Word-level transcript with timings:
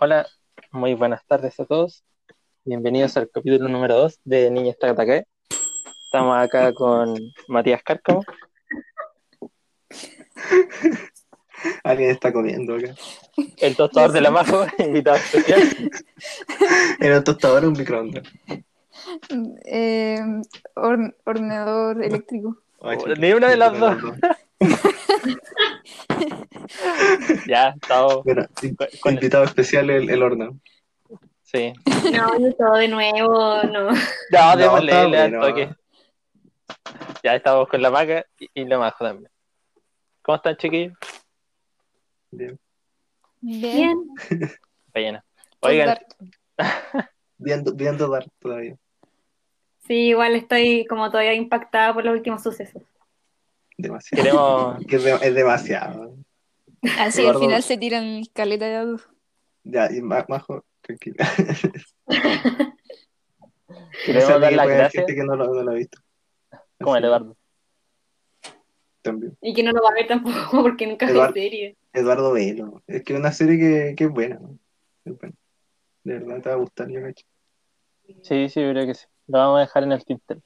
Hola, 0.00 0.26
muy 0.72 0.94
buenas 0.94 1.24
tardes 1.26 1.58
a 1.60 1.64
todos. 1.64 2.04
Bienvenidos 2.64 3.16
al 3.16 3.28
capítulo 3.30 3.68
número 3.68 3.94
2 3.98 4.20
de 4.24 4.50
Niña 4.50 4.70
está 4.70 4.90
Ataque. 4.90 5.24
Estamos 6.06 6.36
acá 6.38 6.72
con 6.72 7.16
Matías 7.48 7.82
Cárcamo, 7.82 8.22
Alguien 11.82 12.10
está 12.10 12.32
comiendo 12.32 12.74
acá. 12.76 12.94
el 13.58 13.74
tostador 13.76 14.12
de 14.12 14.20
la 14.20 14.30
Majo, 14.30 14.66
invitado 14.78 15.16
especial. 15.16 15.62
Era 17.00 17.18
un 17.18 17.24
tostador 17.24 17.64
o 17.64 17.68
un 17.68 17.74
microondas. 17.74 18.24
Eh, 19.64 20.18
horn- 20.76 21.14
eléctrico. 22.02 22.58
Ay, 22.82 22.98
Oh, 23.00 23.08
ni 23.16 23.32
una 23.32 23.48
de 23.48 23.56
las 23.56 23.78
dos. 23.78 23.96
Ya, 27.48 27.68
estamos 27.80 28.24
Bueno, 28.24 28.46
con, 28.60 28.76
con- 29.00 29.14
invitado 29.14 29.44
especial 29.44 29.90
el, 29.90 30.08
el 30.10 30.22
horno. 30.22 30.58
Sí. 31.42 31.72
No, 32.12 32.38
yo 32.38 32.52
todo 32.54 32.74
de 32.76 32.88
nuevo, 32.88 33.62
no. 33.64 33.90
Ya, 34.32 34.54
No, 34.54 34.56
démosle 34.56 35.06
bueno. 35.08 35.40
toque. 35.40 35.70
Ya 37.22 37.34
estamos 37.36 37.68
con 37.68 37.80
la 37.80 37.90
Maca 37.90 38.24
y, 38.38 38.48
y 38.54 38.64
la 38.64 38.78
Majo 38.78 39.04
también. 39.04 39.30
¿Cómo 40.22 40.36
están, 40.36 40.56
chiquillos? 40.56 40.94
Bien, 42.30 42.58
Bien. 43.40 44.08
Ballena. 44.92 45.24
Oigan, 45.60 45.96
viendo, 47.38 47.72
viendo 47.74 48.08
dar 48.08 48.26
todavía. 48.38 48.76
Sí, 49.86 50.08
igual 50.08 50.34
estoy 50.34 50.86
como 50.86 51.10
todavía 51.10 51.34
impactada 51.34 51.92
por 51.94 52.04
los 52.04 52.14
últimos 52.14 52.42
sucesos. 52.42 52.82
Demasiado. 53.76 54.22
queremos, 54.24 54.86
Que 54.86 54.96
es, 54.96 55.04
de- 55.04 55.28
es 55.28 55.34
demasiado. 55.34 56.16
Así 56.98 57.22
Eduardo. 57.22 57.40
al 57.40 57.44
final 57.46 57.62
se 57.62 57.76
tiran 57.78 58.22
caleta 58.32 58.66
de 58.66 58.76
autos. 58.76 59.08
Ya, 59.64 59.90
y 59.90 60.00
ma- 60.02 60.24
Majo, 60.28 60.64
tranquila. 60.82 61.16
queremos 64.04 64.40
dar 64.40 64.52
las 64.52 64.68
gracias, 64.68 64.92
gente 64.92 65.14
que 65.14 65.24
no 65.24 65.36
lo, 65.36 65.46
no 65.54 65.62
lo 65.62 65.70
ha 65.70 65.74
visto. 65.74 65.98
como 66.80 66.96
el 66.96 67.04
Eduardo. 67.04 67.36
También. 69.02 69.36
Y 69.42 69.52
que 69.54 69.62
no 69.62 69.72
lo 69.72 69.82
va 69.82 69.90
a 69.90 69.94
ver 69.94 70.06
tampoco 70.06 70.62
porque 70.62 70.86
nunca 70.86 71.06
vi 71.06 71.12
Eduardo. 71.12 71.34
serie. 71.34 71.76
Eduardo 71.92 72.32
Velo. 72.32 72.82
Es 72.86 73.02
que 73.04 73.12
es 73.14 73.18
una 73.18 73.32
serie 73.32 73.58
que, 73.58 73.94
que 73.96 74.04
es 74.04 74.10
buena. 74.10 74.38
¿no? 74.40 74.58
Es 75.04 75.18
buena. 75.18 75.34
De 76.04 76.18
verdad 76.18 76.42
te 76.42 76.48
va 76.48 76.54
a 76.54 76.58
gustar, 76.58 76.88
yo 76.90 77.00
cacho. 77.02 77.24
Sí, 78.22 78.48
sí, 78.48 78.60
creo 78.60 78.86
que 78.86 78.94
sí. 78.94 79.06
Lo 79.26 79.38
vamos 79.38 79.58
a 79.58 79.60
dejar 79.60 79.82
en 79.84 79.92
el 79.92 80.04
tintero. 80.04 80.40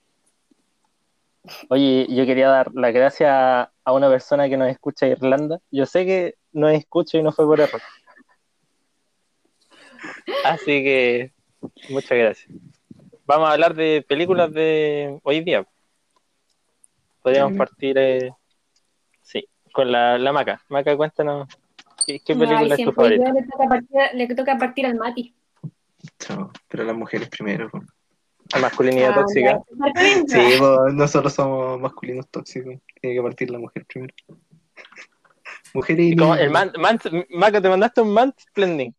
Oye, 1.70 2.06
yo 2.10 2.26
quería 2.26 2.48
dar 2.48 2.70
las 2.74 2.92
gracias 2.92 3.68
a 3.88 3.92
una 3.92 4.10
persona 4.10 4.50
que 4.50 4.58
nos 4.58 4.68
escucha 4.68 5.06
de 5.06 5.12
Irlanda. 5.12 5.60
Yo 5.70 5.86
sé 5.86 6.04
que 6.04 6.34
nos 6.52 6.72
escucha 6.72 7.16
y 7.16 7.22
no 7.22 7.32
fue 7.32 7.46
por 7.46 7.58
error. 7.58 7.80
Así 10.44 10.84
que, 10.84 11.32
muchas 11.88 12.18
gracias. 12.18 12.50
Vamos 13.24 13.48
a 13.48 13.52
hablar 13.52 13.74
de 13.74 14.04
películas 14.06 14.52
de 14.52 15.18
hoy 15.22 15.40
día. 15.40 15.66
Podríamos 17.22 17.56
partir, 17.56 17.96
eh, 17.96 18.30
sí, 19.22 19.48
con 19.72 19.90
la, 19.90 20.18
la 20.18 20.34
Maca. 20.34 20.60
Maca, 20.68 20.94
cuéntanos, 20.94 21.48
¿qué, 22.06 22.20
qué 22.20 22.34
película 22.34 22.74
Ay, 22.74 22.82
es 22.82 22.84
tu 22.84 22.92
favorita? 22.92 23.32
le 23.32 23.42
toca, 23.42 23.68
partir, 23.68 23.98
le 24.12 24.34
toca 24.34 24.58
partir 24.58 24.84
al 24.84 24.96
Mati. 24.96 25.34
Chao. 26.18 26.52
Pero 26.68 26.84
las 26.84 26.94
mujeres 26.94 27.30
primero. 27.30 27.70
La 28.54 28.60
masculinidad 28.60 29.10
Ah, 29.10 29.14
tóxica. 29.14 29.60
Sí, 30.26 30.54
pues, 30.58 30.94
nosotros 30.94 31.32
somos 31.34 31.80
masculinos 31.80 32.26
tóxicos. 32.28 32.76
Tiene 33.00 33.16
que 33.16 33.22
partir 33.22 33.50
la 33.50 33.58
mujer 33.58 33.84
primero. 33.86 34.14
Mujeres 35.74 36.06
y 36.06 36.12
Y 36.12 36.16
como 36.16 36.34
el 36.34 36.50
man, 36.50 36.72
man- 36.78 36.98
Maca, 37.30 37.60
te 37.60 37.68
mandaste 37.68 38.00
un 38.00 38.12
mansplaining. 38.14 38.94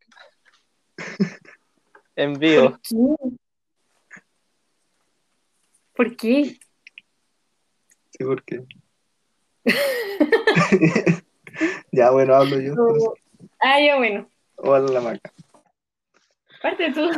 en 2.15 2.33
vivo. 2.39 2.77
¿Por 5.95 6.15
qué? 6.15 6.59
¿Por 8.19 8.43
qué? 8.43 8.63
Sí, 9.65 10.79
ya, 11.91 12.11
bueno, 12.11 12.35
hablo 12.35 12.59
yo. 12.59 12.73
Ah, 13.59 13.79
ya 13.79 13.97
bueno. 13.97 14.29
O 14.57 14.77
la 14.77 15.01
maca. 15.01 15.33
Parte 16.61 16.91
tú. 16.93 17.09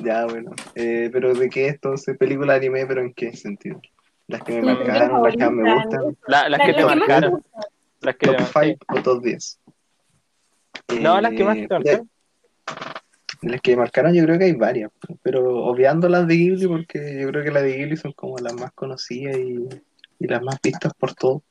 Ya, 0.00 0.24
bueno. 0.26 0.50
Eh, 0.74 1.10
pero 1.12 1.34
¿de 1.34 1.48
qué 1.48 1.68
entonces? 1.68 2.16
¿Película 2.18 2.54
anime, 2.54 2.86
pero 2.86 3.00
en 3.02 3.12
qué 3.14 3.34
sentido? 3.36 3.80
Las 4.26 4.42
que 4.42 4.52
me 4.62 4.74
marcaron, 4.74 5.22
las 5.22 5.36
que 5.36 5.44
más 5.44 5.52
me 5.52 5.74
gustan. 5.74 6.16
La- 6.26 6.48
las 6.48 6.58
La- 6.58 6.66
que 6.66 6.72
te 6.74 6.84
más 6.84 6.96
marcaron. 6.96 7.44
Las 8.00 8.16
que 8.16 8.26
Top 8.26 8.40
sí. 8.40 8.44
5 8.62 8.86
o 8.88 9.02
top 9.02 9.22
10. 9.24 9.60
No, 11.00 11.20
las 11.20 11.32
que 11.32 11.44
más 11.44 11.56
Eh, 11.56 11.66
te 11.68 11.74
marcaron. 11.74 12.10
Las 13.42 13.60
que 13.60 13.76
marcaron 13.76 14.14
yo 14.14 14.24
creo 14.24 14.38
que 14.38 14.44
hay 14.44 14.52
varias, 14.54 14.90
pero 15.22 15.64
obviando 15.66 16.08
las 16.08 16.26
de 16.26 16.34
Ghibli 16.36 16.66
porque 16.66 17.18
yo 17.20 17.28
creo 17.28 17.44
que 17.44 17.50
las 17.50 17.62
de 17.62 17.76
Ghibli 17.76 17.96
son 17.96 18.12
como 18.12 18.38
las 18.38 18.54
más 18.54 18.72
conocidas 18.72 19.36
y, 19.36 19.68
y 20.18 20.26
las 20.26 20.42
más 20.42 20.56
vistas 20.62 20.92
por 20.98 21.14
todos. 21.14 21.42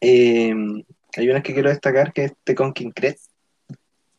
Eh, 0.00 0.52
hay 1.16 1.28
unas 1.30 1.42
que 1.44 1.54
quiero 1.54 1.68
destacar 1.70 2.12
que 2.12 2.24
es 2.24 2.32
The 2.42 2.54
Conking 2.56 2.90
Crest, 2.90 3.30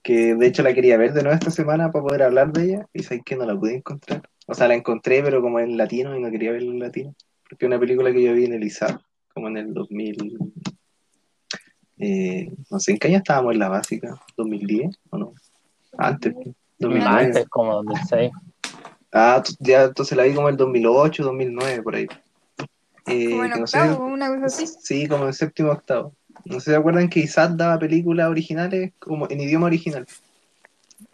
que 0.07 0.35
de 0.35 0.47
hecho 0.47 0.63
la 0.63 0.73
quería 0.73 0.95
ver 0.95 1.11
de 1.11 1.21
nuevo 1.21 1.35
esta 1.37 1.51
semana 1.51 1.91
para 1.91 2.01
poder 2.05 2.23
hablar 2.23 2.53
de 2.53 2.63
ella 2.63 2.87
y 2.93 3.03
sé 3.03 3.21
que 3.25 3.35
no 3.35 3.45
la 3.45 3.59
pude 3.59 3.75
encontrar. 3.75 4.21
O 4.47 4.53
sea, 4.53 4.69
la 4.69 4.75
encontré 4.75 5.21
pero 5.21 5.41
como 5.41 5.59
en 5.59 5.75
latino 5.75 6.15
y 6.15 6.21
no 6.21 6.31
quería 6.31 6.53
verla 6.53 6.71
en 6.71 6.79
latino, 6.79 7.13
porque 7.49 7.65
es 7.65 7.67
una 7.67 7.77
película 7.77 8.13
que 8.13 8.23
yo 8.23 8.33
vi 8.33 8.45
en 8.45 8.53
el 8.53 8.71
como 9.33 9.49
en 9.49 9.57
el 9.57 9.73
2000... 9.73 10.39
eh, 11.97 12.49
no 12.69 12.79
sé 12.79 12.91
en 12.93 12.99
qué 12.99 13.09
año 13.09 13.17
estábamos 13.17 13.51
en 13.51 13.59
la 13.59 13.67
básica, 13.67 14.17
2010 14.37 14.97
o 15.09 15.17
no, 15.17 15.33
antes. 15.97 16.33
2009. 16.79 17.25
Antes, 17.25 17.49
como 17.49 17.73
2006. 17.83 18.31
Ah, 19.11 19.43
ya 19.59 19.83
entonces 19.83 20.15
la 20.17 20.23
vi 20.23 20.33
como 20.33 20.47
el 20.47 20.55
2008, 20.55 21.21
2009, 21.23 21.81
por 21.81 21.95
ahí. 21.95 22.07
Eh, 23.07 23.29
Como 23.31 23.43
en 23.43 23.49
no 23.49 23.67
sé- 23.67 23.79
octavo, 23.79 24.05
una 24.05 24.29
cosa 24.29 24.45
así. 24.45 24.67
Sí, 24.67 25.07
como 25.07 25.25
en 25.25 25.33
séptimo 25.33 25.71
octavo. 25.71 26.13
No 26.45 26.55
sé 26.55 26.65
si 26.65 26.71
se 26.71 26.75
acuerdan 26.75 27.09
que 27.09 27.19
ISAT 27.21 27.51
daba 27.51 27.79
películas 27.79 28.29
originales 28.29 28.93
como 28.99 29.29
en 29.29 29.41
idioma 29.41 29.67
original. 29.67 30.05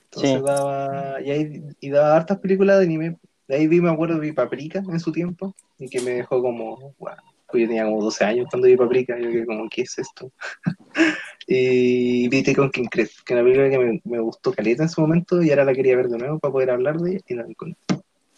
Entonces 0.05 0.39
Sí. 0.39 0.45
daba, 0.45 1.21
y, 1.21 1.31
ahí, 1.31 1.63
y 1.79 1.89
daba 1.89 2.15
hartas 2.15 2.39
películas 2.39 2.79
de 2.79 2.85
anime. 2.85 3.17
De 3.47 3.55
ahí 3.55 3.67
vi, 3.67 3.81
me 3.81 3.89
acuerdo, 3.89 4.19
vi 4.19 4.31
Paprika 4.31 4.79
en 4.79 4.99
su 4.99 5.11
tiempo 5.11 5.55
y 5.77 5.89
que 5.89 6.01
me 6.01 6.11
dejó 6.11 6.41
como, 6.41 6.93
wow, 6.99 7.15
pues 7.49 7.61
yo 7.61 7.67
tenía 7.67 7.85
como 7.85 8.01
12 8.01 8.23
años 8.23 8.47
cuando 8.49 8.67
vi 8.67 8.77
Paprika, 8.77 9.19
yo 9.19 9.29
que 9.31 9.45
como, 9.45 9.67
¿qué 9.69 9.81
es 9.81 9.97
esto? 9.99 10.31
y 11.47 12.27
vi 12.29 12.43
The 12.43 12.55
Conking 12.55 12.85
Crest, 12.85 13.19
que 13.25 13.33
es 13.33 13.39
una 13.39 13.43
película 13.43 13.69
que 13.69 13.77
me, 13.79 14.01
me 14.05 14.19
gustó 14.19 14.53
caleta 14.53 14.83
en 14.83 14.89
su 14.89 15.01
momento 15.01 15.41
y 15.41 15.49
ahora 15.49 15.65
la 15.65 15.73
quería 15.73 15.97
ver 15.97 16.07
de 16.07 16.17
nuevo 16.17 16.39
para 16.39 16.51
poder 16.51 16.69
hablar 16.69 16.97
de 16.99 17.11
ella 17.11 17.21
y 17.27 17.33
no 17.33 17.43
la 17.43 17.49
encontré. 17.49 17.77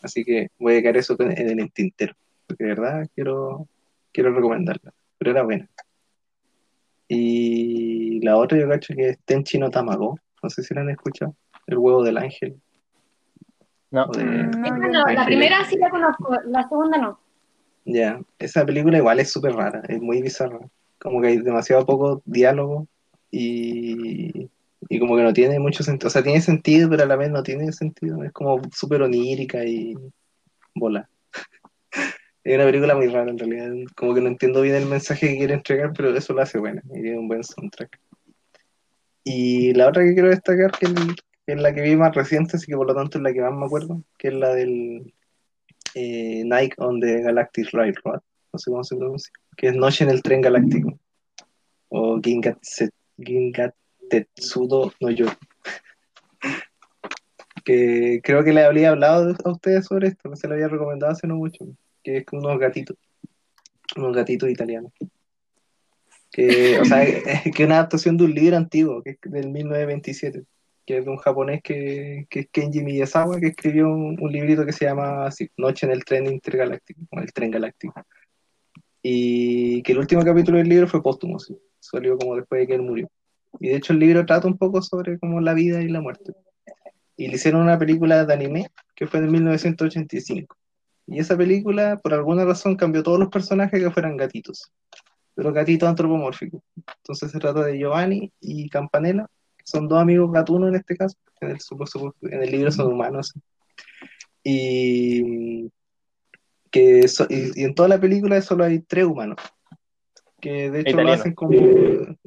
Así 0.01 0.23
que 0.23 0.49
voy 0.59 0.73
a 0.73 0.75
dejar 0.77 0.97
eso 0.97 1.15
en, 1.19 1.37
en 1.37 1.59
el 1.59 1.71
tintero, 1.71 2.13
porque 2.47 2.63
de 2.63 2.69
verdad 2.71 3.07
quiero, 3.13 3.67
quiero 4.11 4.33
recomendarla, 4.33 4.93
pero 5.17 5.31
era 5.31 5.43
buena. 5.43 5.69
Y 7.07 8.19
la 8.25 8.37
otra 8.37 8.57
yo 8.59 8.67
cacho 8.67 8.93
que 8.95 9.09
es 9.09 9.19
Tenchi 9.25 9.57
no 9.59 9.69
Tamago, 9.69 10.19
no 10.41 10.49
sé 10.49 10.63
si 10.63 10.73
la 10.73 10.81
han 10.81 10.89
escuchado, 10.89 11.35
el 11.67 11.77
huevo 11.77 12.03
del 12.03 12.17
ángel. 12.17 12.59
No. 13.91 14.07
de- 14.07 14.23
Mm, 14.25 14.51
no, 14.61 14.77
no, 14.77 15.05
la 15.13 15.25
primera 15.25 15.63
sí 15.65 15.77
la 15.77 15.89
conozco, 15.89 16.35
la 16.47 16.67
segunda 16.67 16.97
no. 16.97 17.19
Ya, 17.85 18.19
esa 18.39 18.65
película 18.65 18.97
igual 18.97 19.19
es 19.19 19.31
súper 19.31 19.53
rara, 19.53 19.83
es 19.87 20.01
muy 20.01 20.21
bizarra. 20.21 20.59
Como 20.99 21.21
que 21.21 21.27
hay 21.27 21.37
demasiado 21.37 21.85
poco 21.85 22.23
diálogo 22.25 22.87
y, 23.29 24.49
y 24.89 24.99
como 24.99 25.15
que 25.15 25.21
no 25.23 25.33
tiene 25.33 25.59
mucho 25.59 25.83
sentido. 25.83 26.07
O 26.07 26.09
sea, 26.09 26.23
tiene 26.23 26.41
sentido, 26.41 26.89
pero 26.89 27.03
a 27.03 27.05
la 27.05 27.15
vez 27.15 27.29
no 27.29 27.43
tiene 27.43 27.71
sentido. 27.71 28.23
Es 28.23 28.31
como 28.31 28.59
súper 28.73 29.03
onírica 29.03 29.63
y 29.65 29.95
bola. 30.73 31.07
Es 32.45 32.55
una 32.55 32.65
película 32.65 32.95
muy 32.95 33.07
rara 33.07 33.31
en 33.31 33.39
realidad. 33.39 33.73
Como 33.95 34.13
que 34.13 34.21
no 34.21 34.27
entiendo 34.27 34.61
bien 34.61 34.75
el 34.75 34.85
mensaje 34.85 35.29
que 35.29 35.37
quiere 35.37 35.55
entregar, 35.55 35.91
pero 35.93 36.15
eso 36.15 36.31
lo 36.31 36.43
hace 36.43 36.59
buena 36.59 36.83
y 36.93 37.01
tiene 37.01 37.17
un 37.17 37.27
buen 37.27 37.43
soundtrack. 37.43 37.99
Y 39.23 39.73
la 39.73 39.87
otra 39.87 40.03
que 40.03 40.13
quiero 40.13 40.29
destacar, 40.29 40.71
que 40.71 40.85
es, 41.47 41.59
la 41.59 41.73
que 41.73 41.81
vi 41.81 41.95
más 41.95 42.13
reciente, 42.13 42.57
así 42.57 42.67
que 42.67 42.75
por 42.75 42.85
lo 42.85 42.93
tanto 42.93 43.17
es 43.17 43.23
la 43.23 43.33
que 43.33 43.41
más 43.41 43.51
me 43.51 43.65
acuerdo, 43.65 44.03
que 44.19 44.27
es 44.27 44.35
la 44.35 44.53
del 44.53 45.11
eh, 45.95 46.43
Nike 46.45 46.75
on 46.77 46.99
the 46.99 47.23
Galactic 47.23 47.71
Railroad, 47.73 48.21
no 48.53 48.59
sé 48.59 48.69
cómo 48.69 48.83
se 48.83 48.95
pronuncia, 48.95 49.33
que 49.57 49.69
es 49.69 49.75
Noche 49.75 50.03
en 50.03 50.11
el 50.11 50.21
Tren 50.21 50.41
Galáctico, 50.41 50.99
o 51.89 52.21
Gingatetsudo 53.17 54.93
no 55.01 55.09
Yo. 55.09 55.25
que 57.65 58.21
creo 58.23 58.43
que 58.43 58.53
le 58.53 58.63
había 58.63 58.91
hablado 58.91 59.35
a 59.43 59.49
ustedes 59.49 59.87
sobre 59.87 60.09
esto, 60.09 60.29
que 60.29 60.35
se 60.35 60.47
lo 60.47 60.53
había 60.53 60.67
recomendado 60.67 61.11
hace 61.11 61.25
no 61.25 61.37
mucho, 61.37 61.65
que 62.05 62.17
es 62.17 62.25
unos 62.31 62.59
gatitos, 62.59 62.97
unos 63.97 64.15
gatitos 64.15 64.49
italianos. 64.49 64.93
Que, 66.31 66.79
o 66.79 66.85
sea, 66.85 67.03
es 67.03 67.43
que 67.43 67.63
es 67.63 67.67
una 67.67 67.79
adaptación 67.79 68.15
de 68.15 68.25
un 68.25 68.35
libro 68.35 68.57
antiguo, 68.57 69.01
que 69.01 69.11
es 69.11 69.17
del 69.23 69.49
1927 69.49 70.45
que 70.85 70.99
es 70.99 71.05
de 71.05 71.09
un 71.09 71.17
japonés 71.17 71.61
que, 71.63 72.27
que 72.29 72.41
es 72.41 72.47
Kenji 72.51 72.83
Miyazawa, 72.83 73.39
que 73.39 73.47
escribió 73.47 73.89
un, 73.89 74.17
un 74.21 74.31
librito 74.31 74.65
que 74.67 74.71
se 74.71 74.85
llama 74.85 75.25
así, 75.25 75.49
Noche 75.57 75.87
en 75.87 75.91
el 75.91 76.05
tren 76.05 76.27
intergaláctico, 76.27 77.01
o 77.09 77.19
el 77.19 77.33
tren 77.33 77.49
galáctico. 77.49 77.95
Y 79.01 79.81
que 79.81 79.93
el 79.93 79.97
último 79.97 80.23
capítulo 80.23 80.59
del 80.59 80.69
libro 80.69 80.87
fue 80.87 81.01
póstumo, 81.01 81.39
sí. 81.39 81.57
salió 81.79 82.17
como 82.17 82.35
después 82.35 82.61
de 82.61 82.67
que 82.67 82.75
él 82.75 82.83
murió. 82.83 83.09
Y 83.59 83.69
de 83.69 83.77
hecho 83.77 83.93
el 83.93 83.99
libro 83.99 84.25
trata 84.27 84.47
un 84.47 84.59
poco 84.59 84.79
sobre 84.83 85.17
como 85.17 85.41
la 85.41 85.55
vida 85.55 85.81
y 85.81 85.87
la 85.87 86.01
muerte. 86.01 86.33
Y 87.17 87.29
le 87.29 87.35
hicieron 87.35 87.61
una 87.61 87.79
película 87.79 88.23
de 88.23 88.33
anime 88.33 88.67
que 88.95 89.07
fue 89.07 89.21
en 89.21 89.31
1985. 89.31 90.55
Y 91.07 91.19
esa 91.19 91.37
película, 91.37 91.99
por 91.99 92.13
alguna 92.13 92.45
razón, 92.45 92.75
cambió 92.75 93.03
todos 93.03 93.19
los 93.19 93.29
personajes 93.29 93.81
que 93.81 93.91
fueran 93.91 94.17
gatitos. 94.17 94.71
Pero 95.35 95.51
gatitos 95.53 95.87
antropomórficos. 95.87 96.61
Entonces 96.97 97.31
se 97.31 97.39
trata 97.39 97.63
de 97.63 97.77
Giovanni 97.77 98.31
y 98.39 98.69
Campanella, 98.69 99.27
que 99.57 99.63
son 99.65 99.87
dos 99.87 100.01
amigos 100.01 100.31
gatunos 100.31 100.69
en 100.69 100.75
este 100.75 100.95
caso. 100.95 101.17
En 101.41 101.51
el, 101.51 101.57
en 102.31 102.41
el 102.43 102.51
libro 102.51 102.71
son 102.71 102.91
humanos. 102.93 103.33
Y, 104.43 105.69
que 106.71 107.07
so- 107.07 107.27
y, 107.29 107.59
y 107.59 107.63
en 107.63 107.75
toda 107.75 107.89
la 107.89 107.99
película 107.99 108.41
solo 108.41 108.63
hay 108.63 108.79
tres 108.79 109.05
humanos. 109.05 109.37
Que 110.39 110.69
de 110.69 110.81
hecho 110.81 110.97
lo 110.97 111.01
Italiano. 111.03 111.13
hacen 111.21 111.33
como. 111.33 111.53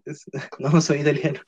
es- 0.04 0.26
no, 0.58 0.80
soy 0.80 1.00
italiano. 1.00 1.40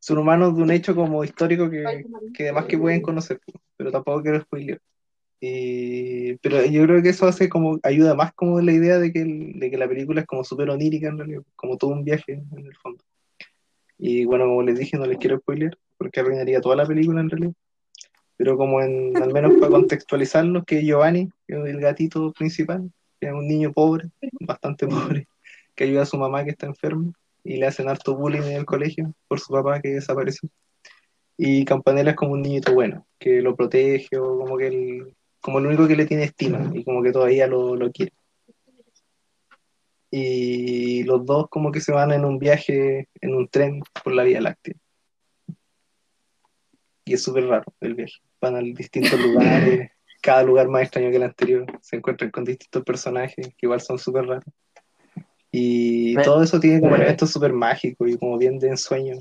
Son 0.00 0.18
humanos 0.18 0.56
de 0.56 0.62
un 0.62 0.70
hecho 0.70 0.94
como 0.94 1.22
histórico 1.24 1.70
que, 1.70 2.04
que 2.34 2.44
además 2.44 2.64
que 2.66 2.78
pueden 2.78 3.02
conocer, 3.02 3.40
pero 3.76 3.92
tampoco 3.92 4.22
quiero 4.22 4.40
spoiler. 4.40 4.80
Y, 5.44 6.36
pero 6.36 6.64
yo 6.66 6.84
creo 6.84 7.02
que 7.02 7.08
eso 7.08 7.26
hace 7.26 7.48
como, 7.48 7.80
ayuda 7.82 8.14
más 8.14 8.32
como 8.32 8.60
la 8.60 8.70
idea 8.70 9.00
de 9.00 9.12
que, 9.12 9.24
de 9.24 9.70
que 9.72 9.76
la 9.76 9.88
película 9.88 10.20
es 10.20 10.26
como 10.28 10.44
súper 10.44 10.70
onírica 10.70 11.08
en 11.08 11.18
realidad, 11.18 11.42
como 11.56 11.76
todo 11.76 11.90
un 11.90 12.04
viaje 12.04 12.34
en 12.34 12.64
el 12.64 12.76
fondo. 12.76 13.02
Y 13.98 14.24
bueno, 14.24 14.44
como 14.44 14.62
les 14.62 14.78
dije, 14.78 14.96
no 14.96 15.04
les 15.04 15.18
quiero 15.18 15.40
spoiler, 15.40 15.76
porque 15.98 16.20
arruinaría 16.20 16.60
toda 16.60 16.76
la 16.76 16.86
película 16.86 17.20
en 17.20 17.28
realidad. 17.28 17.52
Pero 18.36 18.56
como 18.56 18.78
al 18.78 19.32
menos 19.32 19.54
para 19.54 19.72
contextualizarlo, 19.72 20.62
que 20.62 20.84
Giovanni, 20.84 21.28
el 21.48 21.80
gatito 21.80 22.32
principal, 22.32 22.92
es 23.18 23.32
un 23.32 23.48
niño 23.48 23.72
pobre, 23.72 24.10
bastante 24.38 24.86
pobre, 24.86 25.26
que 25.74 25.84
ayuda 25.84 26.02
a 26.02 26.06
su 26.06 26.18
mamá 26.18 26.44
que 26.44 26.50
está 26.50 26.66
enferma, 26.66 27.10
y 27.42 27.56
le 27.56 27.66
hacen 27.66 27.88
harto 27.88 28.14
bullying 28.14 28.42
en 28.42 28.58
el 28.58 28.64
colegio 28.64 29.12
por 29.26 29.40
su 29.40 29.52
papá 29.52 29.80
que 29.80 29.88
desapareció. 29.88 30.48
Y 31.36 31.64
Campanella 31.64 32.10
es 32.10 32.16
como 32.16 32.34
un 32.34 32.42
niñito 32.42 32.72
bueno, 32.72 33.04
que 33.18 33.42
lo 33.42 33.56
protege 33.56 34.18
o 34.18 34.38
como 34.38 34.56
que 34.56 34.68
el, 34.68 35.14
como 35.42 35.58
el 35.58 35.66
único 35.66 35.86
que 35.86 35.96
le 35.96 36.06
tiene 36.06 36.24
estima 36.24 36.70
y 36.72 36.84
como 36.84 37.02
que 37.02 37.12
todavía 37.12 37.46
lo, 37.46 37.76
lo 37.76 37.90
quiere. 37.90 38.12
Y 40.10 41.04
los 41.04 41.24
dos 41.24 41.48
como 41.48 41.72
que 41.72 41.80
se 41.80 41.92
van 41.92 42.12
en 42.12 42.24
un 42.24 42.38
viaje 42.38 43.08
en 43.20 43.34
un 43.34 43.48
tren 43.48 43.82
por 44.04 44.14
la 44.14 44.24
Vía 44.24 44.40
Láctea. 44.40 44.74
Y 47.04 47.14
es 47.14 47.22
súper 47.22 47.46
raro 47.46 47.64
el 47.80 47.94
viaje. 47.94 48.14
Van 48.40 48.56
a 48.56 48.60
distintos 48.60 49.18
lugares, 49.20 49.90
cada 50.22 50.42
lugar 50.42 50.68
más 50.68 50.82
extraño 50.82 51.10
que 51.10 51.16
el 51.16 51.22
anterior. 51.24 51.66
Se 51.80 51.96
encuentran 51.96 52.30
con 52.30 52.44
distintos 52.44 52.84
personajes 52.84 53.48
que 53.48 53.66
igual 53.66 53.80
son 53.80 53.98
súper 53.98 54.26
raros. 54.26 54.44
Y 55.50 56.14
Me- 56.16 56.22
todo 56.22 56.42
eso 56.42 56.60
tiene 56.60 56.80
como 56.80 56.94
elementos 56.96 57.30
súper 57.30 57.52
mágicos 57.52 58.08
y 58.08 58.16
como 58.16 58.38
bien 58.38 58.58
de 58.58 58.68
ensueño 58.68 59.16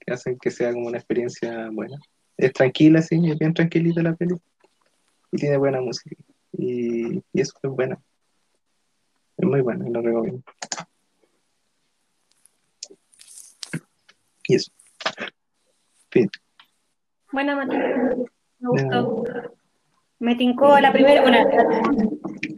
que 0.00 0.12
hacen 0.12 0.38
que 0.38 0.50
sea 0.50 0.72
como 0.72 0.86
una 0.88 0.98
experiencia 0.98 1.68
buena. 1.72 1.98
Es 2.36 2.52
tranquila, 2.52 3.00
sí, 3.00 3.20
es 3.30 3.38
bien 3.38 3.54
tranquilita 3.54 4.02
la 4.02 4.14
peli. 4.14 4.34
Y 5.34 5.36
tiene 5.36 5.56
buena 5.56 5.80
música. 5.80 6.14
Y, 6.52 7.16
y 7.16 7.40
eso 7.40 7.54
es 7.60 7.70
buena. 7.70 7.98
Es 9.36 9.44
muy 9.48 9.62
buena, 9.62 9.84
lo 9.90 10.00
recomiendo. 10.00 10.44
Y 14.46 14.54
eso. 14.54 14.70
Fin. 16.12 16.30
Buena, 17.32 17.56
Mati. 17.56 17.76
Me 17.76 18.68
gustó. 18.68 19.24
Me 20.20 20.36
tincó 20.36 20.78
la 20.78 20.92
primera. 20.92 21.22
Bueno, 21.22 21.38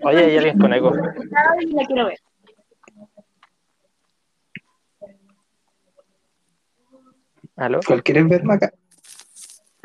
Oye, 0.04 0.24
hay 0.24 0.36
alguien 0.36 0.58
con 0.58 0.74
eco. 0.74 0.92
y 1.58 1.72
la 1.72 1.84
quiero 1.86 2.04
ver. 2.08 2.18
¿Aló? 7.56 7.80
¿Cuál 7.86 8.02
quieres 8.02 8.28
ver, 8.28 8.44
Maca? 8.44 8.70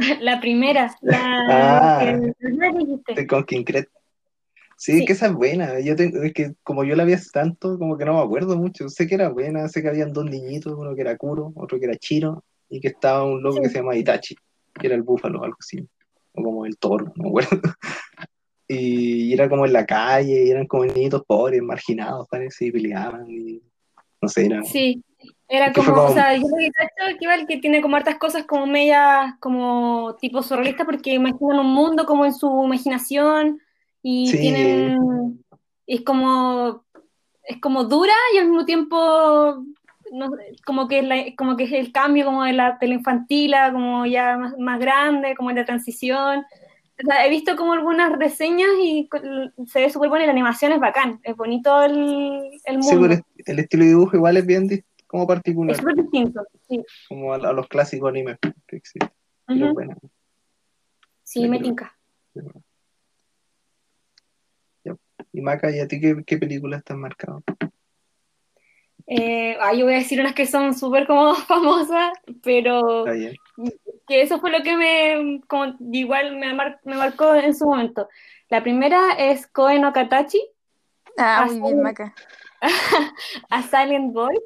La 0.22 0.40
primera. 0.40 0.96
La 1.02 1.20
Ah. 1.50 2.20
que 3.16 3.28
con 3.28 3.44
Kincret. 3.44 3.88
Sí, 4.78 4.94
Sí. 4.94 5.00
es 5.00 5.06
que 5.06 5.14
esa 5.14 5.28
es 5.28 5.34
buena. 5.34 5.80
Yo 5.80 5.96
tengo, 5.96 6.24
es 6.24 6.34
que 6.34 6.54
como 6.64 6.84
yo 6.84 6.96
la 6.96 7.04
vi 7.06 7.14
hace 7.14 7.30
tanto, 7.32 7.78
como 7.78 7.98
que 7.98 8.06
no 8.06 8.16
me 8.16 8.22
acuerdo 8.24 8.58
mucho. 8.58 8.90
Sé 8.90 9.06
que 9.08 9.16
era 9.16 9.30
buena, 9.30 9.68
sé 9.68 9.82
que 9.84 9.90
habían 9.90 10.12
dos 10.12 10.26
niñitos, 10.26 10.74
uno 10.76 10.96
que 10.96 11.02
era 11.02 11.18
Kuro, 11.18 11.54
otro 11.56 11.80
que 11.80 11.86
era 11.86 11.96
Chiro, 11.98 12.44
y 12.70 12.80
que 12.80 12.88
estaba 12.88 13.24
un 13.24 13.44
loco 13.44 13.62
que 13.62 13.70
se 13.70 13.76
llama 13.76 13.96
Itachi, 13.96 14.36
que 14.80 14.88
era 14.88 14.96
el 14.96 15.04
búfalo, 15.04 15.44
algo 15.44 15.58
así. 15.60 15.88
O 16.34 16.42
como 16.44 16.66
el 16.66 16.78
toro, 16.78 17.14
no 17.16 17.24
me 17.24 17.30
acuerdo. 17.30 17.50
Y 18.74 19.34
era 19.34 19.50
como 19.50 19.66
en 19.66 19.74
la 19.74 19.86
calle, 19.86 20.46
y 20.46 20.50
eran 20.50 20.66
como 20.66 20.86
niñitos 20.86 21.24
pobres, 21.28 21.62
marginados, 21.62 22.26
parece, 22.30 22.68
y 22.68 22.72
peleaban, 22.72 23.30
y 23.30 23.62
no 24.22 24.30
sé, 24.30 24.46
era... 24.46 24.64
Sí, 24.64 25.04
era 25.48 25.74
fue 25.74 25.86
como, 25.86 25.98
o 25.98 26.02
como- 26.08 26.14
sea, 26.14 26.36
yo 26.36 26.42
lo 26.44 26.58
que 26.58 26.72
cacho 26.72 27.48
que 27.48 27.58
tiene 27.58 27.82
como 27.82 27.96
hartas 27.98 28.18
cosas 28.18 28.46
como 28.46 28.66
medias, 28.68 29.34
como 29.40 30.16
tipo 30.20 30.42
surrealista, 30.44 30.86
porque 30.86 31.14
imaginan 31.14 31.60
un 31.60 31.74
mundo 31.74 32.06
como 32.06 32.26
en 32.26 32.34
su 32.34 32.64
imaginación 32.66 33.60
y 34.02 34.28
Sí. 34.28 34.40
tienen, 34.40 35.44
es 35.88 36.02
como, 36.02 36.84
es 37.44 37.60
como 37.60 37.84
dura 37.84 38.14
y 38.34 38.38
al 38.38 38.46
mismo 38.48 38.66
tiempo, 38.66 39.64
no 40.14 40.30
como 40.66 40.88
que 40.88 41.00
es 41.00 41.06
la- 41.06 41.36
como 41.38 41.56
que 41.58 41.64
es 41.66 41.72
el 41.74 41.92
cambio 41.92 42.26
como 42.26 42.44
de 42.44 42.54
la, 42.54 42.78
de 42.80 42.88
la 42.88 42.94
infantil 42.96 43.54
a 43.54 43.72
como 43.72 44.06
ya 44.06 44.38
más, 44.38 44.58
más 44.58 44.80
grande, 44.80 45.36
como 45.36 45.50
en 45.50 45.58
la 45.58 45.66
transición. 45.66 46.46
O 47.04 47.04
sea, 47.08 47.26
he 47.26 47.30
visto 47.30 47.56
como 47.56 47.74
algunas 47.74 48.12
reseñas 48.12 48.70
y 48.80 49.10
se 49.68 49.80
ve 49.82 49.90
súper 49.90 50.10
buena 50.10 50.24
y 50.24 50.28
la 50.28 50.34
animación 50.34 50.72
es 50.72 50.80
bacán, 50.80 51.20
es 51.24 51.36
bonito 51.36 51.82
el, 51.82 52.42
el 52.66 52.84
Sí, 52.84 52.96
mundo. 52.96 53.08
pero 53.10 53.24
el 53.48 53.60
estilo 53.60 53.84
de 53.84 53.90
dibujo 53.90 54.16
igual 54.18 54.38
es 54.38 54.46
bien 54.46 54.70
dis- 54.70 54.84
como 55.12 55.28
particular, 55.28 55.74
Es 55.74 55.80
súper 55.80 55.96
distinto, 55.96 56.42
sí. 56.70 56.82
como 57.10 57.34
a, 57.34 57.36
a 57.36 57.52
los 57.52 57.68
clásicos 57.68 58.10
animes 58.10 58.38
que 58.66 58.78
existen. 58.78 59.12
Bueno, 59.48 59.98
Sí, 61.24 61.42
Sí, 61.44 61.50
me 61.50 61.60
tinca. 61.60 61.98
y 65.34 65.42
Maca, 65.42 65.70
¿y 65.70 65.80
a 65.82 65.88
ti 65.88 66.00
qué, 66.00 66.24
qué 66.26 66.38
películas 66.38 66.82
te 66.86 66.94
han 66.94 67.00
marcado? 67.02 67.44
Eh, 69.08 69.58
ah, 69.60 69.74
yo 69.74 69.84
voy 69.86 69.96
a 69.96 69.98
decir 69.98 70.22
unas 70.22 70.34
que 70.34 70.46
son 70.46 70.74
súper 70.74 71.06
como 71.08 71.36
famosas, 71.48 72.12
pero 72.42 73.06
Está 73.06 73.12
bien. 73.12 73.36
que 74.08 74.22
eso 74.22 74.40
fue 74.40 74.52
lo 74.52 74.64
que 74.64 74.78
me, 74.78 75.42
como, 75.48 75.76
igual 75.92 76.38
me, 76.38 76.54
mar- 76.54 76.80
me 76.86 76.96
marcó 76.96 77.36
en 77.36 77.54
su 77.54 77.66
momento. 77.66 78.08
La 78.50 78.64
primera 78.64 79.12
es 79.18 79.48
Koe 79.48 79.78
no 79.80 79.92
Katachi, 79.92 80.42
Ah, 81.18 81.44
muy 81.46 81.56
sí. 81.56 81.62
bien, 81.62 81.82
Maca. 81.82 82.16
A 83.50 83.62
Silent 83.64 84.14
Boy, 84.14 84.40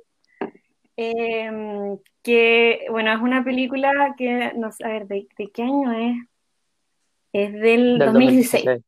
eh, 0.97 1.97
que, 2.23 2.85
bueno, 2.89 3.13
es 3.13 3.21
una 3.21 3.43
película 3.43 4.15
que, 4.17 4.53
no 4.55 4.71
sé, 4.71 4.85
a 4.85 4.89
ver, 4.89 5.07
¿de, 5.07 5.27
de 5.37 5.51
qué 5.51 5.63
año 5.63 5.91
es? 5.91 6.17
Es 7.33 7.53
del, 7.53 7.99
Del 7.99 8.07
2016. 8.13 8.65
2016. 8.65 8.83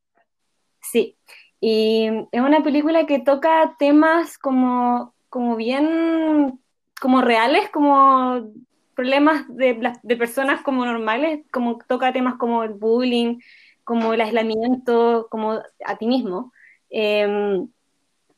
Sí, 0.82 1.18
y 1.60 2.10
es 2.32 2.42
una 2.42 2.64
película 2.64 3.06
que 3.06 3.20
toca 3.20 3.76
temas 3.78 4.38
como, 4.38 5.14
como 5.30 5.56
bien, 5.56 6.60
como 7.02 7.22
reales, 7.22 7.70
como 7.70 8.52
problemas 8.96 9.46
de, 9.50 9.94
de 10.02 10.18
personas 10.18 10.62
como 10.62 10.86
normales, 10.86 11.46
como 11.52 11.78
toca 11.88 12.14
temas 12.14 12.36
como 12.36 12.64
el 12.64 12.74
bullying, 12.74 13.40
como 13.84 14.14
el 14.14 14.22
aislamiento, 14.22 15.28
como 15.30 15.62
a 15.86 15.98
ti 15.98 16.08
mismo. 16.08 16.52
Eh, 16.90 17.66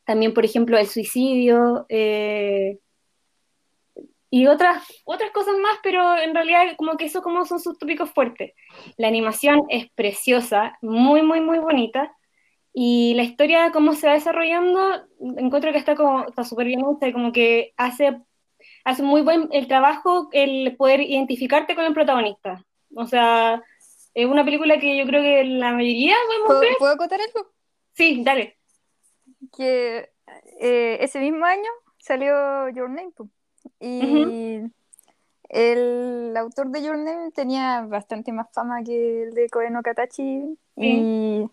también, 0.06 0.34
por 0.34 0.44
ejemplo, 0.44 0.78
el 0.78 0.88
suicidio 0.88 1.86
eh, 1.88 2.80
y 4.30 4.48
otras, 4.48 4.84
otras 5.06 5.32
cosas 5.32 5.56
más, 5.58 5.78
pero 5.82 6.18
en 6.18 6.36
realidad 6.36 6.76
como 6.78 6.98
que 6.98 7.06
eso 7.06 7.22
como 7.22 7.46
son 7.46 7.60
sus 7.60 7.78
tópicos 7.78 8.12
fuertes. 8.12 8.54
La 8.98 9.08
animación 9.08 9.64
es 9.70 9.90
preciosa, 9.92 10.78
muy, 10.82 11.22
muy, 11.24 11.42
muy 11.42 11.58
bonita. 11.60 12.16
Y 12.72 13.14
la 13.16 13.24
historia, 13.24 13.72
cómo 13.72 13.94
se 13.94 14.08
va 14.08 14.14
desarrollando, 14.14 15.02
encuentro 15.38 15.72
que 15.72 15.80
está 15.80 15.96
como 15.96 16.28
está 16.28 16.44
súper 16.44 16.68
bien 16.68 16.82
hecha 16.82 17.12
como 17.12 17.32
que 17.32 17.74
hace, 17.78 18.22
hace 18.86 19.02
muy 19.02 19.22
buen 19.22 19.50
el 19.52 19.68
trabajo 19.68 20.30
el 20.32 20.76
poder 20.78 21.02
identificarte 21.02 21.76
con 21.76 21.86
el 21.86 21.94
protagonista. 21.94 22.64
O 22.96 23.08
sea, 23.08 23.64
es 24.14 24.26
una 24.28 24.46
película 24.46 24.80
que 24.80 24.98
yo 24.98 25.06
creo 25.06 25.24
que 25.24 25.44
la 25.44 25.72
mayoría 25.72 26.16
podemos 26.28 26.48
¿Puedo, 26.48 26.60
ver. 26.60 26.76
¿puedo 26.78 26.94
acotar 26.94 27.20
algo? 27.20 27.52
Sí, 27.94 28.22
dale. 28.24 28.58
Que 29.56 30.12
eh, 30.60 30.98
ese 31.02 31.20
mismo 31.20 31.46
año 31.46 31.70
salió 31.98 32.70
Your 32.70 32.90
Name. 32.90 33.12
Y 33.80 34.72
el 35.50 36.36
autor 36.38 36.70
de 36.70 36.84
Your 36.84 36.98
Name 36.98 37.32
tenía 37.32 37.82
bastante 37.82 38.32
más 38.32 38.48
fama 38.52 38.84
que 38.84 39.24
el 39.24 39.34
de 39.34 39.50
Koe 39.50 39.70
no 39.70 39.82
Katachi. 39.82 40.58
Y 40.76 41.50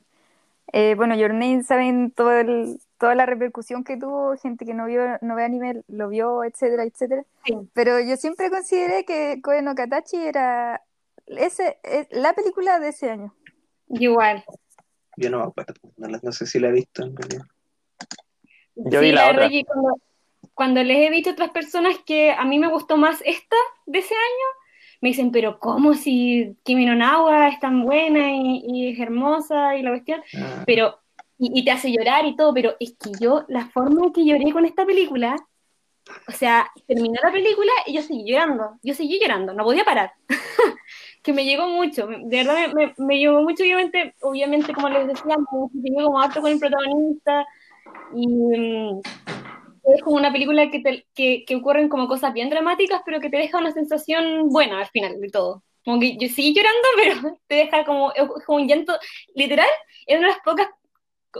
eh, 0.73 0.95
bueno, 0.97 1.14
Your 1.16 1.33
Name, 1.33 1.62
saben 1.62 2.11
todo 2.11 2.33
el- 2.33 2.80
toda 2.99 3.14
la 3.14 3.26
repercusión 3.26 3.85
que 3.85 3.97
tuvo, 3.97 4.37
gente 4.37 4.64
que 4.64 4.75
no 4.75 4.87
vio, 4.87 5.18
no 5.21 5.35
ve 5.35 5.45
anime, 5.45 5.83
lo 5.88 6.09
vio, 6.09 6.45
etcétera, 6.45 6.85
etcétera. 6.85 7.25
Sí. 7.45 7.54
Pero 7.75 8.00
yo 8.00 8.16
siempre 8.16 8.50
consideré 8.50 9.04
que 9.04 9.40
Koe 9.42 9.62
no 9.62 9.75
Katachi 9.75 10.16
era 10.16 10.83
ese, 11.26 11.78
es 11.83 12.06
la 12.11 12.33
película 12.33 12.78
de 12.78 12.88
ese 12.88 13.11
año. 13.11 13.35
Igual. 13.88 14.45
Yo 15.16 15.30
no 15.30 15.38
me 15.38 15.45
acuerdo, 15.45 15.75
no, 15.97 16.33
sé 16.33 16.47
si 16.47 16.59
la 16.59 16.68
he 16.68 16.73
visto 16.73 17.02
en 17.02 17.16
realidad. 17.16 17.45
Yo 18.76 19.00
vi 19.00 19.12
la 19.12 19.30
otra. 19.30 19.49
cuando, 19.66 19.99
cuando 20.56 20.82
les 20.82 21.06
he 21.06 21.10
dicho 21.10 21.28
a 21.30 21.32
otras 21.34 21.50
personas 21.50 21.98
que 22.06 22.32
a 22.32 22.42
mí 22.46 22.58
me 22.58 22.68
gustó 22.68 22.96
más 22.96 23.22
esta 23.26 23.56
de 23.84 23.98
ese 23.98 24.14
año, 24.14 24.46
me 25.02 25.10
dicen, 25.10 25.30
pero 25.30 25.58
¿cómo 25.58 25.92
si 25.92 26.56
Kimi 26.64 26.86
no 26.86 26.94
Nawa 26.94 27.48
es 27.48 27.60
tan 27.60 27.84
buena 27.84 28.32
y, 28.32 28.64
y 28.66 28.88
es 28.88 28.98
hermosa 28.98 29.76
y 29.76 29.82
la 29.82 29.90
cuestión? 29.90 30.22
Ah, 30.34 30.62
Pero, 30.66 30.98
y, 31.38 31.60
y 31.60 31.62
te 31.62 31.72
hace 31.72 31.92
llorar 31.92 32.25
y 32.25 32.36
todo, 32.36 32.54
pero 32.54 32.75
es 32.80 32.94
que 32.98 33.10
yo, 33.20 33.44
la 33.48 33.66
forma 33.66 34.06
en 34.06 34.12
que 34.14 34.25
lloré 34.25 34.50
con 34.50 34.64
esta 34.64 34.86
película, 34.86 35.36
o 36.26 36.32
sea, 36.32 36.70
terminó 36.86 37.20
la 37.22 37.30
película 37.32 37.72
y 37.84 37.92
yo 37.92 38.00
seguí 38.00 38.25
llorando, 38.26 38.78
yo 38.82 38.94
seguí 38.94 39.20
llorando, 39.20 39.52
no 39.52 39.62
podía 39.62 39.84
parar. 39.84 40.12
que 41.22 41.34
me 41.34 41.44
llegó 41.44 41.68
mucho, 41.68 42.06
de 42.06 42.44
verdad 42.44 42.72
me, 42.72 42.86
me, 42.86 42.94
me 42.96 43.18
llegó 43.18 43.42
mucho, 43.42 43.62
obviamente, 43.62 44.14
obviamente 44.22 44.72
como 44.72 44.88
les 44.88 45.06
decía, 45.06 45.36
me 45.36 45.58
identifiqué 45.58 46.02
como 46.02 46.18
harto 46.18 46.40
con 46.40 46.50
el 46.50 46.58
protagonista 46.58 47.46
y 48.14 48.26
mm, 48.26 49.00
es 49.95 50.02
como 50.02 50.16
una 50.16 50.33
película 50.33 50.71
que, 50.71 50.81
te- 50.81 51.07
que, 51.14 51.45
que 51.47 51.57
ocurren 51.57 51.88
como 51.88 52.09
cosas 52.09 52.33
bien 52.33 52.50
dramáticas, 52.50 53.02
pero 53.05 53.21
que 53.21 53.31
te 53.31 53.37
deja 53.38 53.59
una 53.59 53.73
sensación 53.73 54.49
buena 54.50 54.81
al 54.81 54.87
final 54.88 55.21
de 55.21 55.28
todo. 55.31 55.62
Como 55.85 56.00
que 56.00 56.16
yo 56.19 56.28
seguí 56.28 56.55
llorando, 56.55 56.88
pero 56.97 57.38
te 57.47 57.55
deja 57.57 57.85
como, 57.85 58.12
como 58.47 58.59
un 58.59 58.69
llanto, 58.69 58.99
literal, 59.35 59.69
es 60.07 60.19
una 60.19 60.28
de 60.28 60.33
las 60.35 60.43
pocas 60.45 60.69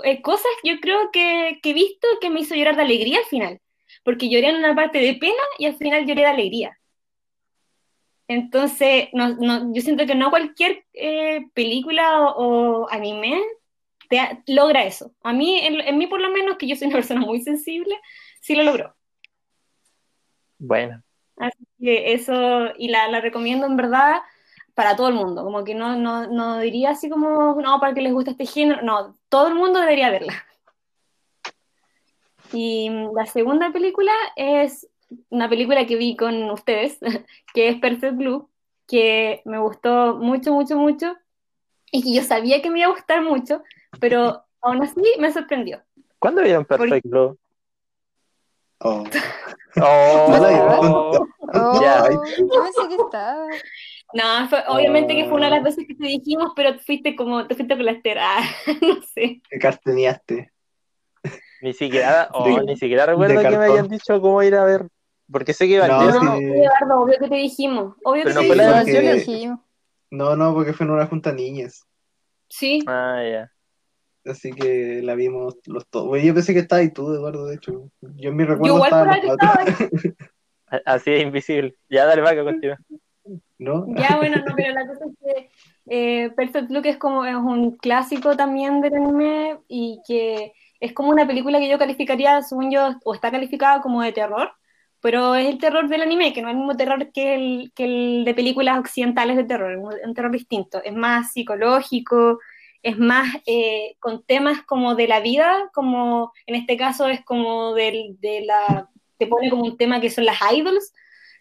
eh, 0.05 0.23
cosas 0.23 0.50
yo 0.65 0.75
creo 0.81 1.11
que, 1.12 1.59
que 1.62 1.71
he 1.71 1.75
visto 1.75 2.07
que 2.21 2.31
me 2.31 2.41
hizo 2.41 2.55
llorar 2.55 2.76
de 2.76 2.83
alegría 2.83 3.19
al 3.19 3.25
final, 3.26 3.61
porque 4.05 4.29
lloré 4.29 4.50
en 4.50 4.57
una 4.57 4.75
parte 4.75 4.99
de 5.00 5.15
pena 5.15 5.43
y 5.59 5.67
al 5.67 5.76
final 5.76 6.07
lloré 6.07 6.23
de 6.23 6.26
alegría. 6.29 6.79
Entonces, 8.29 9.09
no, 9.12 9.29
no, 9.37 9.73
yo 9.73 9.83
siento 9.83 10.05
que 10.07 10.15
no 10.17 10.31
cualquier 10.31 10.85
eh, 10.95 11.47
película 11.55 12.23
o, 12.23 12.83
o 12.85 12.91
anime 12.91 13.41
te 14.11 14.21
ha- 14.21 14.43
logra 14.49 14.85
eso. 14.85 15.12
A 15.23 15.33
mí, 15.33 15.59
en, 15.61 15.81
en 15.81 15.99
mí 15.99 16.07
por 16.09 16.21
lo 16.21 16.31
menos, 16.31 16.59
que 16.59 16.69
yo 16.69 16.76
soy 16.76 16.88
una 16.88 16.97
persona 16.99 17.21
muy 17.23 17.41
sensible, 17.43 17.95
sí 18.47 18.55
lo 18.55 18.62
logró. 18.62 18.95
Bueno, 20.59 21.03
Así 21.37 21.67
que 21.79 22.12
eso, 22.15 22.71
y 22.79 22.88
la, 22.88 23.09
la 23.09 23.21
recomiendo 23.21 23.67
en 23.67 23.76
verdad 23.76 24.23
para 24.75 24.95
todo 24.95 25.09
el 25.09 25.15
mundo, 25.15 25.43
como 25.43 25.65
que 25.65 25.75
no, 25.75 25.97
no, 25.97 26.29
no 26.29 26.61
diría 26.61 26.91
así 26.91 27.11
como, 27.11 27.61
no, 27.61 27.81
para 27.81 27.93
que 27.93 28.03
les 28.03 28.12
guste 28.12 28.31
este 28.31 28.47
género, 28.47 28.83
no, 28.83 29.19
todo 29.29 29.49
el 29.49 29.55
mundo 29.55 29.81
debería 29.81 30.11
verla. 30.11 30.33
Y 32.53 32.88
la 33.15 33.26
segunda 33.26 33.73
película 33.73 34.12
es 34.37 34.88
una 35.29 35.49
película 35.49 35.85
que 35.87 35.97
vi 35.97 36.15
con 36.15 36.50
ustedes, 36.50 36.99
que 37.53 37.69
es 37.69 37.81
Perfect 37.81 38.17
Blue, 38.17 38.49
que 38.87 39.43
me 39.45 39.59
gustó 39.59 40.15
mucho, 40.15 40.53
mucho, 40.53 40.76
mucho, 40.76 41.17
y 41.91 42.03
que 42.03 42.15
yo 42.15 42.23
sabía 42.23 42.62
que 42.62 42.71
me 42.71 42.79
iba 42.79 42.88
a 42.88 42.95
gustar 42.95 43.23
mucho, 43.23 43.62
pero 43.99 44.45
aún 44.61 44.83
así 44.83 45.00
me 45.19 45.33
sorprendió. 45.33 45.83
¿cuándo 46.19 46.43
vieron 46.43 46.65
Perfect 46.65 47.07
Blue? 47.07 47.37
Oh. 48.80 49.04
Oh, 49.78 50.26
No 50.30 50.38
la 50.38 50.49
vi. 50.49 50.56
Oh, 51.54 51.80
Ya. 51.80 52.09
yo 52.11 52.62
pensé 52.62 52.88
que 52.88 52.95
estaba. 53.02 53.47
No, 54.14 54.49
fue- 54.49 54.62
obviamente 54.68 55.14
que 55.14 55.25
fue 55.25 55.35
una 55.35 55.47
de 55.47 55.56
las 55.56 55.64
veces 55.64 55.85
que 55.87 55.95
te 55.95 56.06
dijimos, 56.06 56.52
pero 56.56 56.78
fuiste 56.78 57.14
como, 57.16 57.47
te 57.47 57.54
fuiste 57.54 57.75
la 57.76 57.92
estera, 57.92 58.26
no 58.83 59.02
sé. 59.14 59.42
que 59.50 59.59
cartoneaste. 59.59 60.52
Ni 61.62 61.73
siquiera, 61.73 62.28
oh, 62.33 62.45
De- 62.45 62.64
ni 62.64 62.76
siquiera 62.76 63.06
recuerdo 63.06 63.40
que 63.42 63.59
me 63.59 63.64
hayan 63.64 63.88
dicho 63.88 64.21
cómo 64.21 64.42
ir 64.42 64.54
a 64.54 64.64
ver. 64.64 64.87
Porque 65.30 65.52
sé 65.52 65.66
que 65.66 65.78
No, 65.78 65.85
Evangelion. 65.87 66.25
No, 66.25 66.37
sí. 66.38 66.45
Eduardo, 66.45 67.00
obvio 67.00 67.18
que 67.18 67.28
te 67.28 67.35
dijimos, 67.35 67.95
obvio 68.04 68.23
Pero 68.25 68.28
que 68.28 68.35
no 68.35 68.40
te 68.42 68.47
fue 68.47 68.56
la 68.56 68.62
dijimos. 68.62 68.78
porque- 68.78 68.92
Yo 68.92 68.99
Evangelion. 69.00 69.18
dijimos. 69.37 69.61
No, 70.11 70.37
no, 70.37 70.54
porque 70.54 70.73
fue 70.73 70.87
en 70.87 70.92
una 70.92 71.06
junta 71.06 71.30
de 71.30 71.37
niñas. 71.37 71.85
Sí, 72.49 72.85
Ah, 72.87 73.21
ya. 73.28 73.52
Así 74.26 74.52
que 74.52 75.00
la 75.02 75.14
vimos 75.14 75.56
los 75.66 75.85
dos. 75.90 76.06
Bueno, 76.06 76.25
yo 76.25 76.35
pensé 76.35 76.52
que 76.52 76.61
estabas 76.61 76.83
ahí 76.83 76.90
tú, 76.90 77.12
Eduardo, 77.12 77.47
de 77.47 77.56
hecho. 77.56 77.90
Yo 78.00 78.30
en 78.30 78.37
mi 78.37 78.45
yo 78.45 78.50
recuerdo 78.50 78.76
igual 78.76 79.21
estaba 79.25 79.64
Así 80.85 81.12
es 81.12 81.23
invisible. 81.23 81.76
Ya, 81.88 82.04
dale, 82.06 82.23
vaca, 82.23 82.42
continúa. 82.42 82.78
¿No? 83.59 83.87
Ya, 83.97 84.16
bueno, 84.16 84.37
no, 84.47 84.54
pero 84.54 84.73
la 84.73 84.87
cosa 84.87 85.04
es 85.06 85.16
que 85.18 85.50
eh, 85.88 86.30
Perfect 86.30 86.68
Blue 86.68 86.83
es 86.85 86.97
como 86.97 87.25
es 87.25 87.35
un 87.35 87.76
clásico 87.76 88.37
también 88.37 88.80
del 88.80 88.95
anime 88.95 89.59
y 89.68 90.00
que 90.06 90.52
es 90.80 90.92
como 90.92 91.11
una 91.11 91.26
película 91.26 91.59
que 91.59 91.68
yo 91.68 91.78
calificaría, 91.78 92.42
según 92.42 92.71
yo, 92.71 92.97
o 93.04 93.14
está 93.14 93.30
calificada 93.30 93.80
como 93.80 94.02
de 94.02 94.12
terror, 94.12 94.50
pero 95.00 95.35
es 95.35 95.47
el 95.47 95.59
terror 95.59 95.88
del 95.88 96.02
anime, 96.02 96.33
que 96.33 96.42
no 96.42 96.49
es 96.49 96.52
el 96.52 96.59
mismo 96.59 96.76
terror 96.76 97.11
que 97.12 97.35
el, 97.35 97.73
que 97.75 97.85
el 97.85 98.25
de 98.25 98.35
películas 98.35 98.78
occidentales 98.78 99.37
de 99.37 99.45
terror, 99.45 99.73
es 99.73 100.06
un 100.06 100.14
terror 100.14 100.33
distinto, 100.33 100.83
es 100.85 100.95
más 100.95 101.33
psicológico, 101.33 102.40
es 102.90 102.97
más 102.99 103.26
eh, 103.47 103.97
con 104.00 104.23
temas 104.25 104.62
como 104.62 104.95
de 104.95 105.09
la 105.09 105.21
vida, 105.21 105.71
como 105.75 106.33
en 106.47 106.55
este 106.55 106.76
caso 106.76 107.09
es 107.09 107.21
como 107.25 107.75
del, 107.75 108.16
de 108.21 108.43
la, 108.47 108.88
te 109.19 109.26
pone 109.26 109.50
como 109.50 109.64
un 109.64 109.76
tema 109.76 110.00
que 110.00 110.11
son 110.11 110.25
las 110.25 110.38
idols, 110.52 110.93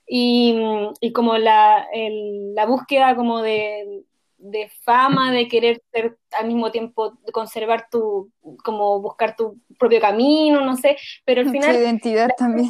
y, 0.08 0.56
y 1.02 1.12
como 1.14 1.38
la, 1.38 1.88
el- 1.94 2.54
la 2.56 2.66
búsqueda 2.66 3.16
como 3.16 3.42
de, 3.42 4.04
de 4.38 4.70
fama, 4.84 5.32
de 5.32 5.48
querer 5.48 5.82
ser 5.92 6.18
al 6.40 6.48
mismo 6.48 6.72
tiempo 6.72 7.18
conservar 7.34 7.88
tu, 7.92 8.32
como 8.64 9.02
buscar 9.02 9.36
tu 9.36 9.58
propio 9.80 10.00
camino, 10.00 10.62
no 10.62 10.75
sé, 10.75 10.98
pero 11.25 11.42
al 11.42 11.50
final 11.50 11.75
identidad 11.75 12.30
también. 12.38 12.70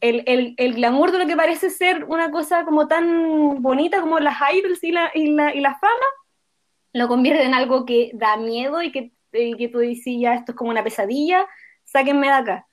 el, 0.00 0.22
el, 0.26 0.54
el 0.56 0.74
glamour 0.74 1.10
de 1.12 1.18
lo 1.18 1.26
que 1.26 1.36
parece 1.36 1.70
ser 1.70 2.04
una 2.04 2.30
cosa 2.30 2.64
como 2.64 2.86
tan 2.86 3.60
bonita 3.62 4.00
como 4.00 4.20
las 4.20 4.36
idols 4.54 4.82
y 4.84 4.92
la, 4.92 5.10
y 5.14 5.28
la, 5.32 5.54
y 5.54 5.60
la 5.60 5.74
fama, 5.78 6.06
lo 6.92 7.08
convierte 7.08 7.44
en 7.44 7.54
algo 7.54 7.84
que 7.84 8.10
da 8.14 8.36
miedo 8.36 8.82
y 8.82 8.92
que, 8.92 9.12
y 9.32 9.56
que 9.56 9.68
tú 9.68 9.78
dices, 9.80 10.14
ya 10.18 10.34
esto 10.34 10.52
es 10.52 10.56
como 10.58 10.70
una 10.70 10.84
pesadilla, 10.84 11.46
sáquenme 11.84 12.26
de 12.28 12.32
acá. 12.32 12.66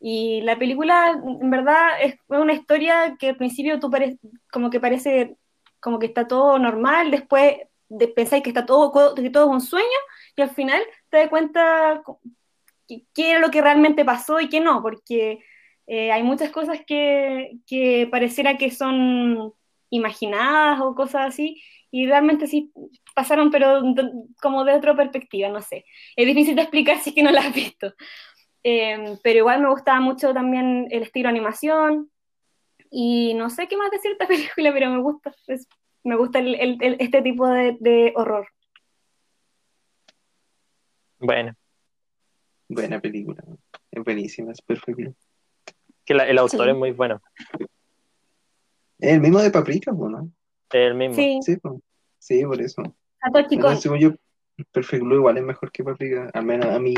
Y 0.00 0.40
la 0.42 0.58
película, 0.58 1.10
en 1.40 1.50
verdad, 1.50 2.00
es 2.02 2.16
una 2.28 2.52
historia 2.54 3.16
que 3.18 3.30
al 3.30 3.36
principio 3.36 3.78
tú 3.80 3.90
pare- 3.90 4.18
como 4.50 4.70
que 4.70 4.80
parece 4.80 5.36
como 5.80 5.98
que 5.98 6.06
está 6.06 6.28
todo 6.28 6.58
normal, 6.58 7.10
después 7.10 7.56
de, 7.88 8.08
pensáis 8.08 8.42
que 8.42 8.50
está 8.50 8.66
todo, 8.66 9.14
que 9.14 9.30
todo 9.30 9.44
es 9.46 9.50
un 9.50 9.60
sueño, 9.60 9.86
y 10.36 10.42
al 10.42 10.50
final 10.50 10.82
te 11.10 11.18
das 11.18 11.28
cuenta 11.28 12.02
qué 12.88 13.30
era 13.30 13.40
lo 13.40 13.50
que 13.50 13.62
realmente 13.62 14.04
pasó 14.04 14.40
y 14.40 14.48
qué 14.48 14.60
no, 14.60 14.82
porque 14.82 15.42
eh, 15.86 16.12
hay 16.12 16.22
muchas 16.22 16.50
cosas 16.50 16.80
que, 16.86 17.52
que 17.66 18.08
pareciera 18.10 18.58
que 18.58 18.70
son 18.70 19.52
imaginadas 19.90 20.80
o 20.80 20.94
cosas 20.94 21.28
así, 21.28 21.62
y 21.90 22.06
realmente 22.06 22.46
sí 22.46 22.72
pasaron, 23.14 23.50
pero 23.50 23.82
como 24.40 24.64
de 24.64 24.74
otra 24.74 24.94
perspectiva, 24.96 25.48
no 25.48 25.60
sé. 25.60 25.84
Es 26.16 26.26
difícil 26.26 26.54
de 26.56 26.62
explicar 26.62 26.98
si 26.98 27.10
es 27.10 27.14
que 27.16 27.22
no 27.22 27.30
la 27.30 27.40
has 27.40 27.54
visto. 27.54 27.94
Eh, 28.62 29.16
pero 29.22 29.38
igual 29.38 29.62
me 29.62 29.70
gustaba 29.70 30.00
mucho 30.00 30.32
también 30.34 30.86
el 30.90 31.02
estilo 31.02 31.28
animación, 31.28 32.10
y 32.90 33.34
no 33.34 33.50
sé 33.50 33.68
qué 33.68 33.76
más 33.76 33.90
decir 33.90 34.10
de 34.10 34.12
esta 34.12 34.26
película, 34.26 34.72
pero 34.72 34.90
me 34.90 35.00
gusta, 35.00 35.32
es- 35.46 35.68
me 36.02 36.16
gusta 36.16 36.38
el- 36.40 36.54
el- 36.56 36.78
el- 36.80 36.96
este 36.98 37.22
tipo 37.22 37.46
de, 37.48 37.76
de 37.80 38.12
horror. 38.16 38.48
Bueno, 41.18 41.54
Buena 42.68 43.00
película. 43.00 43.42
Es 43.90 44.04
buenísima, 44.04 44.52
es 44.52 44.62
perfecto. 44.62 45.12
que 46.04 46.14
la- 46.14 46.26
el 46.28 46.38
autor 46.38 46.64
Sí. 46.66 46.70
es 46.70 46.76
muy 46.76 46.90
bueno. 46.92 47.20
Es 48.98 49.12
el 49.14 49.20
mismo 49.20 49.40
de 49.40 49.50
Paprika, 49.50 49.92
¿no? 49.92 50.30
Es 50.72 50.86
el 50.86 50.94
mismo. 50.94 51.14
Sí, 51.16 51.38
Sí, 51.42 51.56
po. 51.56 51.80
sí, 52.18 52.44
por 52.44 52.60
eso. 52.60 52.82
Satoshi 53.20 53.58
Kon. 53.58 53.76
según 53.80 53.98
yo, 53.98 54.10
Perfect 54.72 55.02
Blue 55.02 55.16
igual 55.16 55.36
es 55.38 55.42
mejor 55.44 55.70
que 55.72 55.82
Paprika, 55.84 56.30
al 56.32 56.44
menos 56.44 56.66
a 56.66 56.78
mi, 56.78 56.94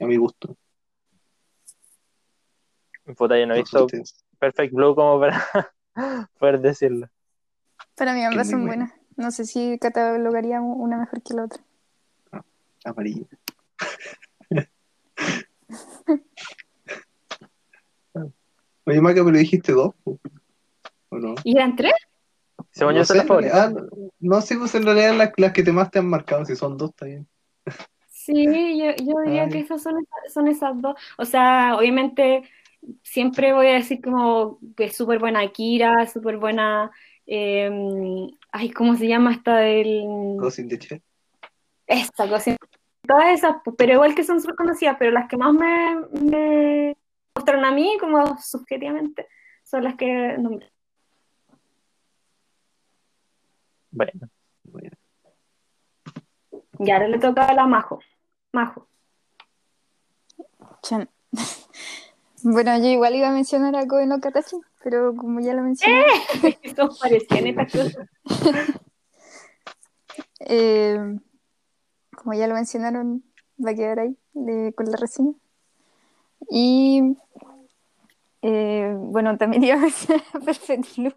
a 0.00 0.06
mi 0.06 0.16
gusto. 0.16 0.56
Puta, 3.16 3.38
yo 3.38 3.46
no 3.46 3.54
he 3.54 3.58
visto. 3.60 3.86
Perfect 4.38 4.72
Blue 4.74 4.94
como 4.94 5.20
para 5.20 5.44
poder 6.38 6.60
decirlo. 6.60 7.08
Para 7.96 8.12
mí 8.14 8.22
ambas 8.24 8.48
son 8.50 8.66
buena. 8.66 8.86
buenas. 8.86 9.00
No 9.16 9.30
sé 9.30 9.44
si 9.44 9.78
catalogaríamos 9.78 10.76
una 10.78 10.96
mejor 10.98 11.22
que 11.22 11.34
la 11.34 11.44
otra. 11.44 11.62
Amarilla. 12.84 13.26
Oye, 18.86 19.00
Maca, 19.00 19.24
pero 19.24 19.38
dijiste 19.38 19.72
dos, 19.72 19.94
¿o 20.04 20.18
no? 21.18 21.34
¿Y 21.44 21.56
eran 21.56 21.74
tres? 21.76 21.94
Según 22.74 22.94
no 22.94 23.00
yo, 23.00 23.04
sé, 23.04 23.08
son 23.08 23.16
las 23.18 23.24
en 23.24 23.28
favoritas. 23.28 23.72
realidad- 23.72 23.88
ah, 23.92 24.10
no 24.20 24.40
sé, 24.40 24.56
pues 24.58 24.74
en 24.74 24.82
realidad 24.84 25.14
las, 25.16 25.30
las 25.36 25.52
que 25.52 25.62
te 25.62 25.72
más 25.72 25.90
te 25.90 25.98
han 26.00 26.08
marcado, 26.08 26.44
si 26.44 26.56
son 26.56 26.76
dos, 26.76 26.90
está 26.90 27.06
bien. 27.06 27.26
Sí, 28.08 28.78
yo, 28.78 28.90
yo 29.04 29.20
diría 29.24 29.44
Ay. 29.44 29.50
que 29.50 29.58
esas 29.60 29.82
son, 29.82 29.94
esas- 29.98 30.32
son 30.32 30.48
esas 30.48 30.80
dos. 30.80 30.94
O 31.18 31.24
sea, 31.24 31.76
obviamente 31.76 32.42
siempre 33.02 33.52
voy 33.52 33.68
a 33.68 33.74
decir 33.74 34.00
como 34.02 34.58
que 34.76 34.84
es 34.84 34.96
súper 34.96 35.18
buena 35.18 35.40
Akira, 35.40 36.06
súper 36.06 36.36
buena... 36.38 36.90
eh, 37.26 37.70
ay, 38.52 38.70
¿cómo 38.70 38.96
se 38.96 39.06
llama 39.08 39.32
esta 39.32 39.56
del... 39.58 40.04
Ghost 40.36 40.58
in 40.58 40.68
the 40.68 40.76
Shell. 40.78 41.02
Esta 41.86 42.28
cosa. 42.28 42.56
Todas 43.06 43.28
esas, 43.38 43.56
pues, 43.64 43.76
pero 43.76 43.92
igual 43.94 44.14
que 44.14 44.24
son 44.24 44.40
súper 44.40 44.56
conocidas, 44.56 44.96
pero 44.98 45.10
las 45.10 45.28
que 45.28 45.36
más 45.36 45.52
me, 45.52 45.96
me 46.22 46.96
gustaron 47.36 47.64
a 47.64 47.70
mí, 47.70 47.96
como 48.00 48.38
subjetivamente, 48.38 49.26
son 49.62 49.84
las 49.84 49.96
que 49.96 50.36
nombré. 50.38 50.70
Bueno, 53.94 54.12
Bueno, 54.64 54.90
Y 56.80 56.90
ahora 56.90 57.08
le 57.08 57.18
toca 57.18 57.44
a 57.46 57.54
la 57.54 57.66
Majo. 57.66 58.00
Majo. 58.52 58.88
Chan. 60.82 61.08
Bueno, 62.46 62.76
yo 62.76 62.84
igual 62.88 63.14
iba 63.14 63.28
a 63.28 63.32
mencionar 63.32 63.74
a 63.74 63.86
Koe 63.86 64.04
no 64.06 64.20
Katachi, 64.20 64.56
pero 64.82 65.14
como 65.16 65.40
ya 65.40 65.54
lo 65.54 65.62
mencioné, 65.62 66.04
Son 66.76 66.90
parecían 67.00 67.46
estas 67.46 67.72
cosas. 67.72 68.08
eh, 70.40 70.98
como 72.14 72.34
ya 72.34 72.46
lo 72.46 72.54
mencionaron, 72.54 73.24
va 73.64 73.70
a 73.70 73.74
quedar 73.74 73.98
ahí 74.00 74.14
de- 74.34 74.74
con 74.76 74.90
la 74.90 74.98
reseña. 74.98 75.32
Y 76.50 77.16
eh, 78.42 78.94
bueno, 78.94 79.38
también 79.38 79.64
iba 79.64 79.76
a 79.76 79.78
mencionar 79.78 80.22
a 80.34 80.40
Perfect 80.40 80.96
Blue. 80.98 81.14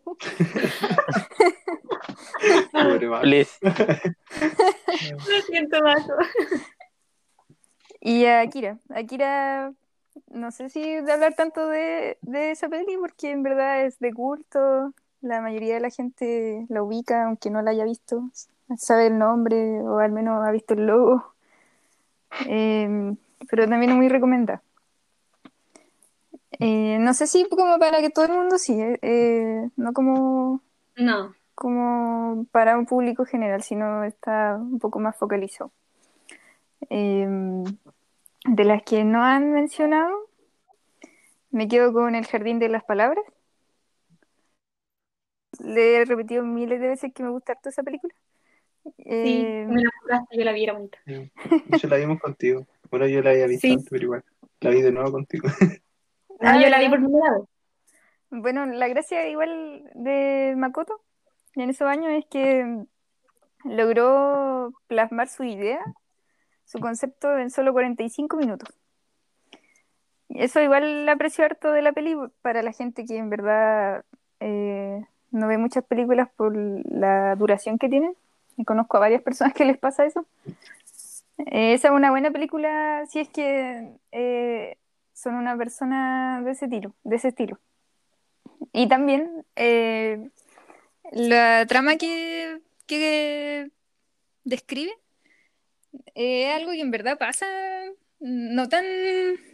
Pobre. 2.83 3.09
Please. 3.21 3.57
Lo 3.61 5.41
siento, 5.47 5.81
Maco. 5.81 6.13
Y 7.99 8.25
a 8.25 8.41
Akira. 8.41 8.77
Akira, 8.89 9.73
no 10.27 10.51
sé 10.51 10.69
si 10.69 10.81
de 10.81 11.11
hablar 11.11 11.33
tanto 11.35 11.67
de, 11.67 12.17
de 12.21 12.51
esa 12.51 12.69
peli, 12.69 12.97
porque 12.97 13.31
en 13.31 13.43
verdad 13.43 13.85
es 13.85 13.99
de 13.99 14.13
culto. 14.13 14.93
La 15.21 15.41
mayoría 15.41 15.73
de 15.75 15.79
la 15.79 15.89
gente 15.89 16.65
la 16.69 16.83
ubica, 16.83 17.25
aunque 17.25 17.49
no 17.49 17.61
la 17.61 17.71
haya 17.71 17.85
visto. 17.85 18.29
Sabe 18.77 19.07
el 19.07 19.17
nombre 19.17 19.81
o 19.81 19.99
al 19.99 20.11
menos 20.11 20.45
ha 20.45 20.51
visto 20.51 20.73
el 20.73 20.85
logo. 20.85 21.33
Eh, 22.47 23.15
pero 23.49 23.67
también 23.67 23.91
es 23.91 23.97
muy 23.97 24.09
recomendada. 24.09 24.61
Eh, 26.59 26.97
no 26.99 27.13
sé 27.13 27.27
si 27.27 27.47
como 27.49 27.77
para 27.77 27.99
que 27.99 28.09
todo 28.09 28.25
el 28.25 28.31
mundo 28.31 28.57
sí, 28.57 28.79
eh, 28.81 28.97
eh, 29.01 29.69
no 29.75 29.93
como, 29.93 30.61
No. 30.95 31.35
Como 31.57 32.45
para 32.51 32.77
un 32.77 32.85
público 32.85 33.25
general, 33.25 33.63
sino 33.63 34.03
está 34.03 34.55
un 34.57 34.77
poco 34.79 34.99
más 34.99 35.17
focalizado. 35.17 35.71
Eh, 36.89 37.27
de 38.45 38.63
las 38.63 38.83
que 38.83 39.03
no 39.03 39.23
han 39.23 39.51
mencionado, 39.51 40.15
me 41.49 41.67
quedo 41.67 41.91
con 41.91 42.13
El 42.15 42.27
Jardín 42.27 42.59
de 42.59 42.69
las 42.69 42.83
Palabras. 42.83 43.25
Le 45.59 45.97
he 45.97 46.05
repetido 46.05 46.43
miles 46.43 46.79
de 46.79 46.89
veces 46.89 47.11
que 47.13 47.23
me 47.23 47.29
gusta 47.29 47.53
harto 47.53 47.69
esa 47.69 47.81
película. 47.83 48.13
Sí, 48.83 48.93
Eh, 49.05 49.65
me 49.67 49.81
la 49.81 49.89
compraste, 49.99 50.37
yo 50.37 50.45
la 50.45 50.51
vi, 50.53 50.63
era 50.63 50.73
bonita. 50.73 50.99
Hecho, 51.71 51.87
la 51.87 51.97
vimos 51.97 52.19
contigo. 52.21 52.67
Bueno, 52.91 53.07
yo 53.07 53.21
la 53.21 53.31
había 53.31 53.47
visto 53.47 53.67
Sí. 53.67 53.73
antes, 53.73 53.87
pero 53.89 54.03
igual. 54.03 54.23
La 54.61 54.69
vi 54.69 54.81
de 54.81 54.91
nuevo 54.91 55.11
contigo. 55.11 55.47
No, 55.49 56.37
Ah, 56.39 56.61
yo 56.61 56.69
la 56.69 56.79
vi 56.79 56.89
por 56.89 56.99
primera 56.99 57.31
vez. 57.31 57.41
Bueno, 58.29 58.65
la 58.67 58.87
gracia 58.87 59.27
igual 59.27 59.89
de 59.95 60.53
Makoto 60.57 61.01
en 61.63 61.69
esos 61.69 61.87
años 61.87 62.11
es 62.11 62.25
que 62.25 62.85
logró 63.63 64.73
plasmar 64.87 65.27
su 65.27 65.43
idea, 65.43 65.79
su 66.65 66.79
concepto 66.79 67.37
en 67.37 67.49
solo 67.49 67.73
45 67.73 68.37
minutos. 68.37 68.69
Eso 70.29 70.61
igual 70.61 71.07
aprecio 71.09 71.45
harto 71.45 71.71
de 71.71 71.81
la 71.81 71.93
peli 71.93 72.15
para 72.41 72.61
la 72.61 72.73
gente 72.73 73.05
que 73.05 73.17
en 73.17 73.29
verdad 73.29 74.03
eh, 74.39 75.05
no 75.31 75.47
ve 75.47 75.57
muchas 75.57 75.83
películas 75.85 76.29
por 76.35 76.55
la 76.55 77.35
duración 77.35 77.77
que 77.77 77.89
tienen. 77.89 78.13
Y 78.57 78.65
conozco 78.65 78.97
a 78.97 79.01
varias 79.01 79.21
personas 79.23 79.53
que 79.53 79.65
les 79.65 79.77
pasa 79.77 80.05
eso. 80.05 80.25
Eh, 81.37 81.73
esa 81.73 81.89
es 81.89 81.93
una 81.93 82.11
buena 82.11 82.31
película 82.31 83.05
si 83.07 83.19
es 83.19 83.29
que 83.29 83.93
eh, 84.11 84.77
son 85.13 85.35
una 85.35 85.55
persona 85.57 86.41
de 86.43 86.51
ese 86.51 86.65
estilo, 86.65 86.93
de 87.03 87.15
ese 87.15 87.29
estilo. 87.29 87.59
Y 88.73 88.87
también 88.87 89.45
la 91.11 91.65
trama 91.67 91.97
que, 91.97 92.59
describe 94.43 94.91
eh, 96.15 96.49
es 96.49 96.55
algo 96.55 96.71
que 96.71 96.81
en 96.81 96.91
verdad 96.91 97.17
pasa 97.17 97.45
no 98.19 98.69
tan 98.69 98.85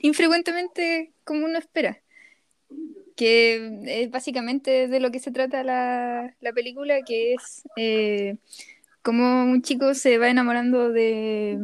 infrecuentemente 0.01 1.13
como 1.24 1.45
uno 1.45 1.57
espera. 1.57 2.01
Que 3.15 3.79
es 3.86 4.10
básicamente 4.10 4.88
de 4.88 5.00
lo 5.00 5.12
que 5.12 5.19
se 5.19 5.31
trata 5.31 5.63
la, 5.63 6.36
la 6.41 6.53
película, 6.53 7.01
que 7.03 7.33
es 7.33 7.63
eh, 7.77 8.38
cómo 9.03 9.43
un 9.43 9.62
chico 9.62 9.93
se 9.93 10.17
va 10.17 10.29
enamorando 10.29 10.91
de 10.91 11.59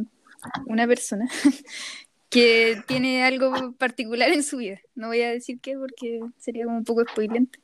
una 0.66 0.86
persona 0.86 1.28
que 2.30 2.80
tiene 2.86 3.24
algo 3.24 3.72
particular 3.72 4.30
en 4.30 4.44
su 4.44 4.58
vida. 4.58 4.80
No 4.94 5.08
voy 5.08 5.22
a 5.22 5.30
decir 5.30 5.58
qué 5.60 5.76
porque 5.76 6.20
sería 6.38 6.66
como 6.66 6.78
un 6.78 6.84
poco 6.84 7.02
spoilante. 7.02 7.58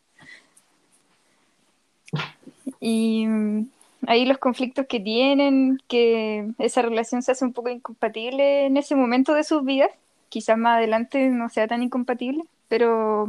Y 2.81 3.27
mm, 3.27 3.69
ahí 4.07 4.27
los 4.27 4.39
conflictos 4.39 4.87
que 4.89 5.01
tienen, 5.01 5.81
que 5.89 6.49
esa 6.59 6.83
relación 6.83 7.23
se 7.23 7.33
hace 7.33 7.45
un 7.45 7.53
poco 7.53 7.69
incompatible 7.71 8.67
en 8.67 8.77
ese 8.77 8.95
momento 8.95 9.35
de 9.35 9.45
sus 9.45 9.65
vidas. 9.65 9.91
Quizás 10.29 10.59
más 10.59 10.79
adelante 10.79 11.29
no 11.29 11.49
sea 11.49 11.69
tan 11.69 11.83
incompatible, 11.83 12.45
pero 12.69 13.29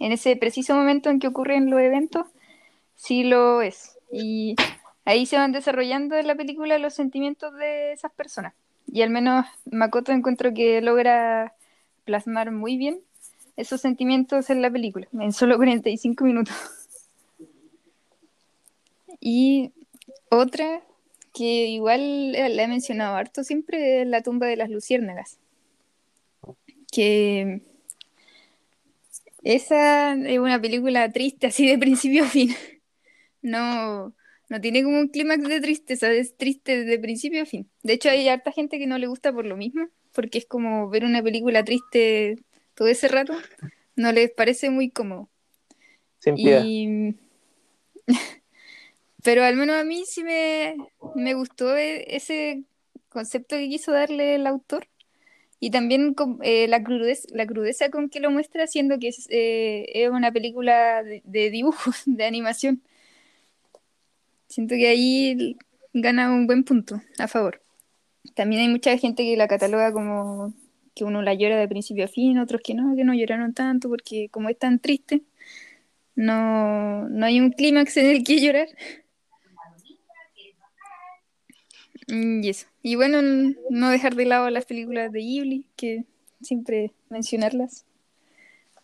en 0.00 0.12
ese 0.12 0.36
preciso 0.36 0.74
momento 0.74 1.10
en 1.10 1.20
que 1.20 1.28
ocurren 1.28 1.70
los 1.70 1.80
eventos, 1.80 2.26
sí 2.96 3.24
lo 3.24 3.62
es. 3.62 3.98
Y 4.12 4.56
ahí 5.04 5.26
se 5.26 5.36
van 5.36 5.52
desarrollando 5.52 6.16
en 6.16 6.26
la 6.26 6.34
película 6.34 6.78
los 6.78 6.94
sentimientos 6.94 7.54
de 7.54 7.92
esas 7.92 8.12
personas. 8.12 8.54
Y 8.86 9.02
al 9.02 9.10
menos 9.10 9.46
Makoto 9.70 10.12
encuentro 10.12 10.52
que 10.54 10.80
logra 10.80 11.54
plasmar 12.04 12.52
muy 12.52 12.76
bien 12.76 13.00
esos 13.56 13.80
sentimientos 13.80 14.50
en 14.50 14.62
la 14.62 14.70
película, 14.70 15.06
en 15.12 15.32
solo 15.32 15.56
45 15.56 16.24
minutos. 16.24 16.54
Y 19.26 19.72
otra 20.28 20.82
que 21.32 21.66
igual 21.68 22.32
la 22.32 22.62
he 22.62 22.68
mencionado 22.68 23.16
harto 23.16 23.42
siempre 23.42 24.02
es 24.02 24.06
La 24.06 24.22
tumba 24.22 24.46
de 24.46 24.56
las 24.56 24.68
luciérnagas. 24.68 25.38
Que 26.92 27.62
esa 29.42 30.12
es 30.12 30.38
una 30.38 30.60
película 30.60 31.10
triste 31.10 31.46
así 31.46 31.66
de 31.66 31.78
principio 31.78 32.24
a 32.24 32.28
fin. 32.28 32.54
No, 33.46 34.14
no 34.48 34.60
tiene 34.62 34.82
como 34.82 34.98
un 34.98 35.08
clímax 35.08 35.46
de 35.46 35.60
tristeza, 35.60 36.10
es 36.10 36.34
triste 36.34 36.86
de 36.86 36.98
principio 36.98 37.42
a 37.42 37.44
fin. 37.44 37.68
De 37.82 37.92
hecho, 37.92 38.08
hay 38.08 38.26
harta 38.26 38.52
gente 38.52 38.78
que 38.78 38.86
no 38.86 38.96
le 38.96 39.06
gusta 39.06 39.34
por 39.34 39.44
lo 39.44 39.54
mismo, 39.54 39.88
porque 40.12 40.38
es 40.38 40.46
como 40.46 40.88
ver 40.88 41.04
una 41.04 41.22
película 41.22 41.62
triste 41.62 42.38
todo 42.74 42.88
ese 42.88 43.06
rato, 43.08 43.34
no 43.96 44.12
les 44.12 44.30
parece 44.30 44.70
muy 44.70 44.88
cómodo. 44.88 45.28
Sin 46.20 46.36
piedad. 46.36 46.62
Y... 46.64 47.16
Pero 49.24 49.44
al 49.44 49.56
menos 49.56 49.76
a 49.76 49.84
mí 49.84 50.04
sí 50.06 50.22
me, 50.24 50.76
me 51.16 51.34
gustó 51.34 51.76
e- 51.76 52.16
ese 52.16 52.64
concepto 53.10 53.56
que 53.56 53.68
quiso 53.68 53.92
darle 53.92 54.36
el 54.36 54.46
autor. 54.46 54.88
Y 55.60 55.70
también 55.70 56.14
con- 56.14 56.38
eh, 56.42 56.68
la 56.68 56.82
crudeza, 56.84 57.28
la 57.32 57.46
crudeza 57.46 57.90
con 57.90 58.10
que 58.10 58.20
lo 58.20 58.30
muestra, 58.32 58.66
siendo 58.68 58.98
que 59.00 59.08
es, 59.08 59.26
eh, 59.30 59.86
es 59.94 60.10
una 60.10 60.32
película 60.32 61.02
de, 61.04 61.22
de 61.26 61.50
dibujos, 61.50 62.02
de 62.06 62.24
animación. 62.26 62.82
Siento 64.48 64.74
que 64.74 64.88
ahí 64.88 65.56
gana 65.92 66.30
un 66.32 66.46
buen 66.46 66.64
punto 66.64 67.00
a 67.18 67.28
favor. 67.28 67.60
También 68.34 68.62
hay 68.62 68.68
mucha 68.68 68.96
gente 68.98 69.24
que 69.24 69.36
la 69.36 69.48
cataloga 69.48 69.92
como 69.92 70.54
que 70.94 71.04
uno 71.04 71.22
la 71.22 71.34
llora 71.34 71.58
de 71.58 71.68
principio 71.68 72.04
a 72.06 72.08
fin, 72.08 72.38
otros 72.38 72.62
que 72.62 72.74
no, 72.74 72.96
que 72.96 73.04
no 73.04 73.14
lloraron 73.14 73.54
tanto 73.54 73.88
porque 73.88 74.28
como 74.30 74.48
es 74.50 74.58
tan 74.58 74.80
triste, 74.80 75.22
no, 76.16 77.08
no 77.08 77.26
hay 77.26 77.40
un 77.40 77.50
clímax 77.52 77.96
en 77.98 78.06
el 78.08 78.24
que 78.24 78.40
llorar. 78.40 78.68
Y 82.06 82.48
eso. 82.48 82.66
Y 82.82 82.96
bueno, 82.96 83.20
no 83.70 83.90
dejar 83.90 84.14
de 84.14 84.26
lado 84.26 84.50
las 84.50 84.66
películas 84.66 85.12
de 85.12 85.20
Ghibli, 85.20 85.66
que 85.76 86.04
siempre 86.42 86.92
mencionarlas. 87.08 87.84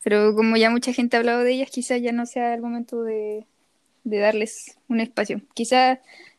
Pero 0.02 0.34
como 0.34 0.56
ya 0.56 0.70
mucha 0.70 0.92
gente 0.92 1.16
ha 1.16 1.20
hablado 1.20 1.44
de 1.44 1.52
ellas, 1.52 1.70
quizás 1.70 2.00
ya 2.00 2.12
no 2.12 2.26
sea 2.26 2.54
el 2.54 2.62
momento 2.62 3.02
de, 3.02 3.46
de 4.04 4.18
darles 4.18 4.78
un 4.88 5.00
espacio. 5.00 5.42
Quizás 5.54 5.98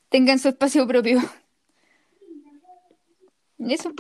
tengan 0.10 0.40
su 0.40 0.50
espacio 0.50 0.88
propio. 0.88 1.20
Eso. 3.60 3.94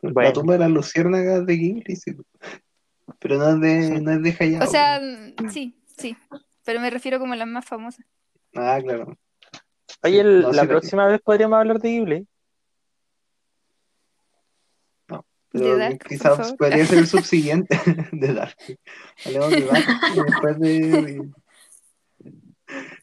La 0.00 0.12
Bueno, 0.12 0.32
tumba 0.32 0.54
de 0.54 0.60
las 0.60 0.70
luciérnagas 0.70 1.44
de 1.46 1.56
Ghibli, 1.56 1.96
sí. 1.96 2.12
Pero 3.18 3.38
no 3.38 3.50
es 3.50 3.60
de, 3.60 4.00
no 4.00 4.12
es 4.12 4.22
de 4.22 4.36
Hayao. 4.38 4.64
O 4.64 4.66
sea, 4.66 5.00
mm, 5.00 5.50
sí, 5.50 5.74
sí. 5.98 6.16
Pero 6.64 6.80
me 6.80 6.90
refiero 6.90 7.18
como 7.18 7.34
a 7.34 7.36
las 7.36 7.48
más 7.48 7.64
famosas. 7.64 8.04
Ah, 8.54 8.78
claro. 8.82 9.16
Oye, 10.06 10.20
el- 10.20 10.42
No, 10.42 10.52
la 10.52 10.64
próxima 10.66 11.06
vez 11.06 11.20
podríamos 11.20 11.58
hablar 11.58 11.78
de 11.80 11.88
Ghibli. 11.90 12.26
Pero 15.52 15.64
De 15.64 15.78
Dark, 15.78 15.98
por 15.98 16.08
quizás 16.08 16.52
podría 16.54 16.84
ser 16.86 16.98
el 16.98 17.06
subsiguiente 17.06 17.78
de 18.12 18.34
Dark. 18.34 18.56
Hablemos 19.24 19.50
de 19.50 19.60
Dark 19.64 19.84
y 20.14 20.20
después 20.30 20.58
de. 20.60 21.30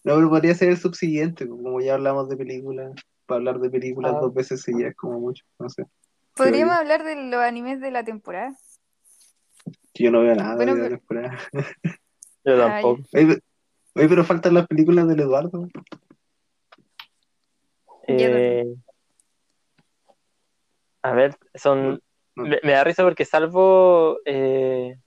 No, 0.03 0.15
pero 0.15 0.29
podría 0.29 0.53
ser 0.53 0.69
el 0.69 0.77
subsiguiente, 0.77 1.47
como 1.47 1.79
ya 1.81 1.93
hablamos 1.95 2.29
de 2.29 2.37
películas. 2.37 2.91
Para 3.25 3.37
hablar 3.37 3.59
de 3.59 3.69
películas 3.69 4.13
Ah. 4.15 4.19
dos 4.19 4.33
veces 4.33 4.61
seguidas, 4.61 4.93
como 4.95 5.19
mucho. 5.19 5.45
No 5.57 5.69
sé. 5.69 5.85
Podríamos 6.35 6.75
hablar 6.75 7.03
de 7.05 7.15
los 7.15 7.41
animes 7.41 7.79
de 7.79 7.89
la 7.91 8.03
temporada. 8.03 8.53
Yo 9.93 10.11
no 10.11 10.21
veo 10.21 10.35
nada 10.35 10.55
Bueno, 10.55 10.75
de 10.75 10.81
la 10.81 10.85
pero- 10.89 10.97
temporada. 10.99 11.39
Yo 12.43 12.57
tampoco. 12.57 13.01
Oye, 13.13 13.25
pero, 13.27 13.39
oye, 13.95 14.09
pero 14.09 14.23
faltan 14.25 14.53
las 14.55 14.67
películas 14.67 15.07
del 15.07 15.21
Eduardo. 15.21 15.69
Eh, 18.07 18.65
a 21.01 21.11
ver, 21.13 21.35
son 21.55 22.01
me, 22.35 22.59
me 22.63 22.71
da 22.71 22.83
risa 22.83 23.03
porque 23.03 23.25
salvo... 23.25 24.19
eh, 24.25 24.97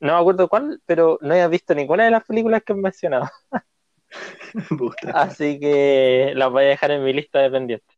no 0.00 0.14
me 0.14 0.20
acuerdo 0.20 0.48
cuál, 0.48 0.80
pero 0.86 1.18
no 1.20 1.34
he 1.34 1.48
visto 1.48 1.74
ninguna 1.74 2.04
de 2.04 2.10
las 2.10 2.24
películas 2.24 2.62
que 2.64 2.72
he 2.72 2.76
mencionado. 2.76 3.28
Así 5.14 5.58
que 5.58 6.32
las 6.34 6.50
voy 6.50 6.64
a 6.64 6.68
dejar 6.68 6.90
en 6.90 7.04
mi 7.04 7.12
lista 7.12 7.40
de 7.40 7.50
pendientes. 7.50 7.96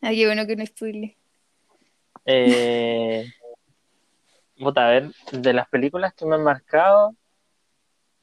Ah, 0.00 0.10
qué 0.10 0.26
bueno 0.26 0.46
que 0.46 0.56
no 0.56 0.66
spoile. 0.66 1.16
Eh, 2.24 3.26
puta, 4.58 4.86
a 4.86 4.90
ver, 4.90 5.12
de 5.32 5.52
las 5.52 5.68
películas 5.68 6.14
que 6.14 6.26
me 6.26 6.34
han 6.34 6.44
marcado, 6.44 7.14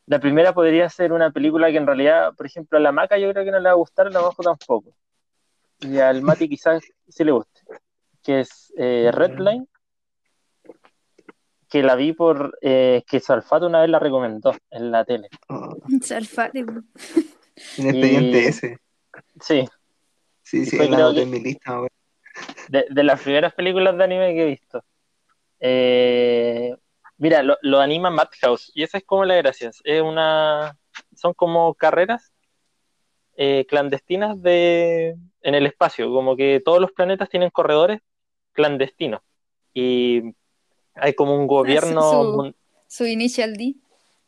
la 0.09 0.19
primera 0.19 0.53
podría 0.53 0.89
ser 0.89 1.13
una 1.13 1.29
película 1.31 1.69
que 1.71 1.77
en 1.77 1.85
realidad, 1.85 2.33
por 2.35 2.45
ejemplo, 2.47 2.77
a 2.79 2.81
la 2.81 2.91
Maca 2.91 3.17
yo 3.19 3.31
creo 3.31 3.45
que 3.45 3.51
no 3.51 3.59
le 3.59 3.65
va 3.65 3.71
a 3.71 3.75
gustar, 3.75 4.07
a 4.07 4.09
la 4.09 4.21
Majo 4.21 4.41
tampoco. 4.41 4.93
Y 5.81 5.99
al 5.99 6.21
Mati 6.23 6.49
quizás 6.49 6.83
sí 7.07 7.23
le 7.23 7.31
guste, 7.31 7.61
que 8.23 8.39
es 8.41 8.73
eh, 8.75 9.11
Redline, 9.13 9.67
que 11.69 11.83
la 11.83 11.95
vi 11.95 12.13
por 12.13 12.57
eh, 12.61 13.03
que 13.07 13.19
Salfato 13.19 13.67
una 13.67 13.81
vez 13.81 13.89
la 13.89 13.99
recomendó 13.99 14.55
en 14.71 14.91
la 14.91 15.05
tele. 15.05 15.29
Oh, 15.49 15.77
Salfate, 16.01 16.65
po. 16.65 16.71
un 16.73 16.83
expediente 17.87 18.41
Y- 18.41 18.45
ese. 18.45 18.77
Sí, 19.41 19.65
Sí, 20.41 20.65
sí, 20.65 20.77
fue 20.77 20.89
la 20.89 21.13
que- 21.13 21.21
en 21.21 21.29
mi 21.29 21.39
lista. 21.39 21.79
de, 22.69 22.85
de 22.89 23.03
las 23.03 23.21
primeras 23.21 23.53
películas 23.53 23.95
de 23.95 24.03
anime 24.03 24.33
que 24.33 24.41
he 24.41 24.45
visto. 24.47 24.83
Eh, 25.59 26.75
mira, 27.19 27.43
lo, 27.43 27.57
lo 27.61 27.79
anima 27.79 28.09
Madhouse 28.09 28.71
y 28.75 28.83
esa 28.83 28.97
es 28.97 29.03
como 29.05 29.25
la 29.25 29.35
gracia. 29.35 29.71
Es 29.83 30.01
una, 30.01 30.77
son 31.15 31.33
como 31.33 31.73
carreras 31.75 32.33
eh, 33.37 33.65
clandestinas 33.67 34.41
de 34.41 35.15
en 35.41 35.55
el 35.55 35.65
espacio, 35.65 36.11
como 36.11 36.35
que 36.35 36.61
todos 36.63 36.81
los 36.81 36.91
planetas 36.91 37.29
tienen 37.29 37.49
corredores 37.49 38.01
clandestinos 38.51 39.21
y 39.73 40.21
hay 40.95 41.13
como 41.13 41.35
un 41.35 41.47
gobierno. 41.47 42.51
su- 42.87 43.05
Initial 43.05 43.55
D, 43.55 43.75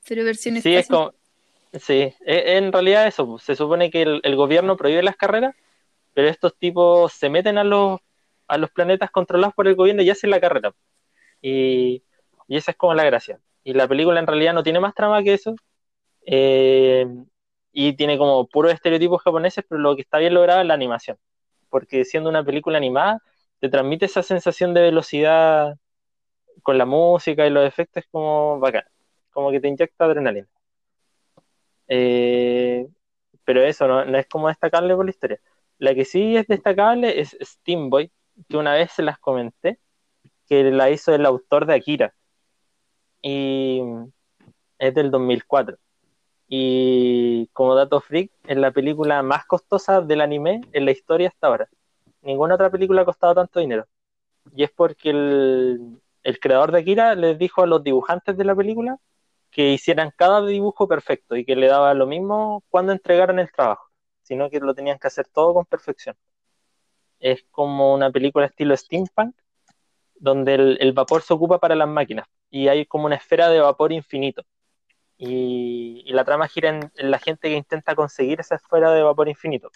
pero 0.08 0.24
versión 0.24 0.62
Sí, 0.62 0.74
es 0.76 0.88
como, 0.88 1.14
sí, 1.74 2.14
e- 2.26 2.58
en 2.58 2.72
realidad 2.72 3.08
eso, 3.08 3.28
pues, 3.28 3.44
se 3.44 3.56
supone 3.56 3.90
que 3.92 4.04
el, 4.04 4.22
el 4.24 4.36
gobierno 4.36 4.78
prohíbe 4.78 5.04
las 5.04 5.18
carreras, 5.18 5.56
pero 6.14 6.30
estos 6.30 6.58
tipos 6.58 7.14
se 7.14 7.30
meten 7.30 7.58
a 7.58 7.64
los, 7.64 8.00
a 8.48 8.58
los 8.58 8.72
planetas 8.72 9.12
controlados 9.12 9.54
por 9.56 9.68
el 9.68 9.76
gobierno 9.76 10.02
y 10.04 10.10
hacen 10.10 10.30
la 10.30 10.40
carrera. 10.42 10.74
Y, 11.42 12.04
y 12.52 12.58
esa 12.58 12.72
es 12.72 12.78
como 12.78 12.94
la 12.96 13.04
gracia. 13.06 13.40
Y 13.64 13.74
la 13.74 13.88
película 13.88 14.20
en 14.20 14.28
realidad 14.28 14.54
no 14.54 14.64
tiene 14.64 14.80
más 14.80 14.94
trama 14.96 15.24
que 15.24 15.34
eso. 15.36 15.56
eh, 16.26 17.08
y 17.74 17.94
tiene 17.96 18.18
como 18.18 18.48
puros 18.48 18.74
estereotipos 18.74 19.22
japoneses, 19.24 19.66
pero 19.68 19.82
lo 19.82 19.96
que 19.96 20.02
está 20.04 20.18
bien 20.20 20.34
logrado 20.34 20.62
es 20.62 20.68
la 20.68 20.74
animación. 20.76 21.18
Porque 21.70 22.06
siendo 22.06 22.30
una 22.30 22.44
película 22.46 22.78
animada, 22.78 23.20
te 23.60 23.70
transmite 23.70 24.06
esa 24.08 24.24
sensación 24.24 24.74
de 24.74 24.82
velocidad 24.84 25.78
con 26.64 26.78
la 26.78 26.86
música 26.86 27.48
y 27.48 27.52
los 27.52 27.66
efectos 27.68 28.06
como 28.12 28.60
bacán. 28.60 28.84
Como 29.32 29.52
que 29.52 29.60
te 29.62 29.68
inyecta 29.70 30.06
adrenalina. 30.06 30.48
Eh, 31.88 32.88
pero 33.46 33.62
eso 33.64 33.88
no, 33.88 34.06
no 34.06 34.18
es 34.18 34.28
como 34.28 34.48
destacable 34.50 34.96
por 34.96 35.06
la 35.06 35.12
historia. 35.12 35.42
La 35.78 35.96
que 35.96 36.06
sí 36.06 36.38
es 36.38 36.48
destacable 36.48 37.20
es 37.20 37.38
Steam 37.42 37.90
Boy, 37.90 38.12
que 38.50 38.58
una 38.58 38.74
vez 38.76 38.92
se 38.94 39.04
las 39.04 39.20
comenté, 39.20 39.80
que 40.48 40.66
la 40.72 40.92
hizo 40.92 41.16
el 41.16 41.26
autor 41.26 41.66
de 41.66 41.76
Akira. 41.76 42.16
Y 43.22 43.82
es 44.80 44.94
del 44.94 45.12
2004. 45.12 45.78
Y 46.48 47.48
como 47.54 47.76
dato 47.76 48.02
freak, 48.02 48.32
es 48.46 48.58
la 48.58 48.72
película 48.72 49.24
más 49.24 49.46
costosa 49.46 50.02
del 50.02 50.22
anime 50.22 50.62
en 50.74 50.86
la 50.86 50.92
historia 50.92 51.30
hasta 51.30 51.48
ahora. 51.48 51.70
Ninguna 52.22 52.56
otra 52.56 52.70
película 52.70 53.04
ha 53.04 53.06
costado 53.06 53.36
tanto 53.36 53.60
dinero. 53.60 53.88
Y 54.56 54.64
es 54.64 54.72
porque 54.72 55.12
el, 55.12 56.02
el 56.24 56.40
creador 56.40 56.72
de 56.72 56.80
Akira 56.80 57.16
les 57.16 57.38
dijo 57.38 57.64
a 57.64 57.68
los 57.68 57.84
dibujantes 57.84 58.38
de 58.38 58.44
la 58.44 58.56
película 58.56 58.98
que 59.52 59.74
hicieran 59.74 60.12
cada 60.16 60.46
dibujo 60.46 60.88
perfecto 60.88 61.36
y 61.36 61.46
que 61.46 61.56
le 61.56 61.68
daba 61.68 61.94
lo 61.94 62.08
mismo 62.08 62.64
cuando 62.70 62.92
entregaran 62.94 63.40
el 63.40 63.52
trabajo, 63.52 63.90
sino 64.24 64.50
que 64.50 64.60
lo 64.60 64.74
tenían 64.74 64.98
que 65.00 65.08
hacer 65.08 65.28
todo 65.28 65.54
con 65.54 65.66
perfección. 65.66 66.16
Es 67.20 67.46
como 67.52 67.94
una 67.94 68.12
película 68.12 68.48
estilo 68.48 68.76
steampunk, 68.76 69.36
donde 70.22 70.54
el, 70.56 70.78
el 70.82 70.94
vapor 70.94 71.24
se 71.24 71.34
ocupa 71.34 71.60
para 71.60 71.76
las 71.76 71.88
máquinas 71.90 72.28
y 72.50 72.68
hay 72.70 72.86
como 72.86 73.06
una 73.08 73.16
esfera 73.16 73.50
de 73.50 73.60
vapor 73.60 73.92
infinito. 73.92 74.44
Y, 75.18 76.04
y 76.06 76.14
la 76.14 76.26
trama 76.26 76.48
gira 76.48 76.70
en, 76.70 76.92
en 76.96 77.12
la 77.12 77.20
gente 77.20 77.50
que 77.50 77.56
intenta 77.56 77.96
conseguir 77.96 78.40
esa 78.40 78.56
esfera 78.56 78.92
de 78.94 79.04
vapor 79.04 79.30
infinito. 79.30 79.70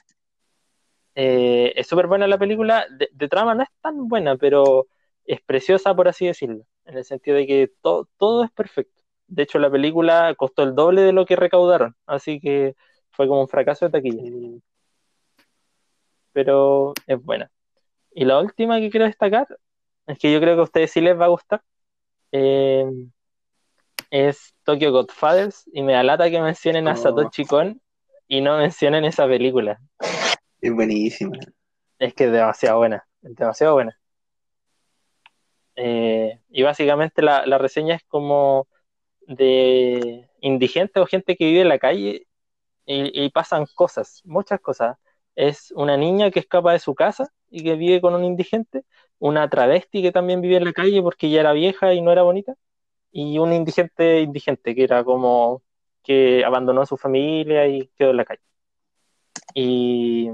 Eh, 1.16 1.74
es 1.76 1.88
súper 1.88 2.08
buena 2.08 2.28
la 2.28 2.38
película, 2.38 2.86
de, 2.92 3.10
de 3.12 3.28
trama 3.30 3.56
no 3.56 3.64
es 3.64 3.70
tan 3.82 4.08
buena, 4.08 4.36
pero 4.38 4.88
es 5.26 5.42
preciosa, 5.42 5.96
por 5.96 6.08
así 6.08 6.28
decirlo, 6.28 6.66
en 6.86 6.98
el 6.98 7.06
sentido 7.06 7.38
de 7.38 7.48
que 7.48 7.72
to- 7.82 8.10
todo 8.18 8.44
es 8.44 8.52
perfecto. 8.52 9.02
De 9.28 9.44
hecho, 9.44 9.60
la 9.60 9.72
película 9.72 10.36
costó 10.36 10.64
el 10.64 10.76
doble 10.76 11.02
de 11.02 11.14
lo 11.14 11.26
que 11.26 11.36
recaudaron, 11.36 11.96
así 12.06 12.40
que 12.40 12.76
fue 13.12 13.28
como 13.28 13.42
un 13.42 13.48
fracaso 13.48 13.86
de 13.86 13.92
taquilla. 13.92 14.24
Pero 16.34 16.94
es 17.08 17.24
buena. 17.24 17.50
Y 18.14 18.26
la 18.26 18.40
última 18.40 18.80
que 18.80 18.90
quiero 18.90 19.06
destacar, 19.06 19.48
es 20.08 20.20
que 20.20 20.32
yo 20.32 20.40
creo 20.40 20.56
que 20.56 20.62
a 20.62 20.64
ustedes 20.64 20.92
sí 20.92 21.02
les 21.02 21.20
va 21.20 21.26
a 21.26 21.30
gustar, 21.30 21.62
eh, 22.32 22.86
es 24.10 24.54
Tokyo 24.64 24.92
Godfathers, 24.92 25.64
y 25.74 25.82
me 25.82 25.94
da 25.94 26.04
lata 26.04 26.30
que 26.30 26.40
mencionen 26.40 26.88
a 26.88 26.94
Oh. 26.94 26.98
Satoshi 26.98 27.46
Kon 27.46 27.82
y 28.28 28.42
no 28.42 28.58
mencionen 28.58 29.06
esa 29.06 29.28
película. 29.28 29.80
Es 30.62 30.74
buenísima. 30.74 31.38
Es 32.00 32.14
que 32.14 32.26
es 32.26 32.32
demasiado 32.32 32.78
buena, 32.78 33.06
es 33.22 33.36
demasiado 33.36 33.74
buena. 33.74 33.98
Eh, 35.76 36.40
y 36.50 36.64
básicamente 36.64 37.22
la, 37.22 37.46
la 37.46 37.58
reseña 37.58 37.96
es 37.96 38.04
como 38.08 38.68
de 39.28 40.30
indigentes 40.40 41.02
o 41.02 41.06
gente 41.06 41.36
que 41.36 41.46
vive 41.46 41.62
en 41.62 41.70
la 41.70 41.80
calle 41.80 42.28
y, 42.86 43.26
y 43.26 43.30
pasan 43.32 43.66
cosas, 43.76 44.22
muchas 44.24 44.60
cosas. 44.62 44.98
Es 45.36 45.72
una 45.72 45.98
niña 45.98 46.32
que 46.32 46.40
escapa 46.40 46.72
de 46.72 46.80
su 46.80 46.96
casa 46.96 47.30
y 47.50 47.64
que 47.64 47.76
vive 47.76 48.00
con 48.00 48.14
un 48.14 48.24
indigente, 48.24 48.84
una 49.20 49.50
travesti 49.50 50.02
que 50.02 50.12
también 50.12 50.42
vive 50.42 50.58
en 50.58 50.66
la 50.66 50.74
calle 50.74 51.02
porque 51.02 51.30
ya 51.30 51.42
era 51.42 51.54
vieja 51.54 51.94
y 51.94 52.02
no 52.02 52.12
era 52.12 52.24
bonita, 52.24 52.56
y 53.12 53.38
un 53.40 53.54
indigente 53.54 54.22
indigente 54.22 54.76
que 54.76 54.84
era 54.84 55.04
como 55.04 55.64
que 56.04 56.44
abandonó 56.46 56.82
a 56.82 56.86
su 56.86 56.98
familia 56.98 57.68
y 57.68 57.88
quedó 57.98 58.12
en 58.12 58.18
la 58.18 58.26
calle. 58.26 58.42
Y, 59.54 60.30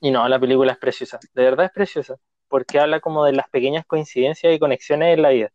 y 0.00 0.10
no, 0.10 0.28
la 0.28 0.38
película 0.38 0.72
es 0.72 0.78
preciosa, 0.78 1.18
de 1.34 1.42
verdad 1.42 1.66
es 1.66 1.72
preciosa, 1.72 2.16
porque 2.48 2.78
habla 2.80 3.00
como 3.00 3.24
de 3.24 3.32
las 3.32 3.48
pequeñas 3.50 3.84
coincidencias 3.86 4.54
y 4.54 4.58
conexiones 4.58 5.14
en 5.14 5.22
la 5.22 5.30
vida. 5.30 5.52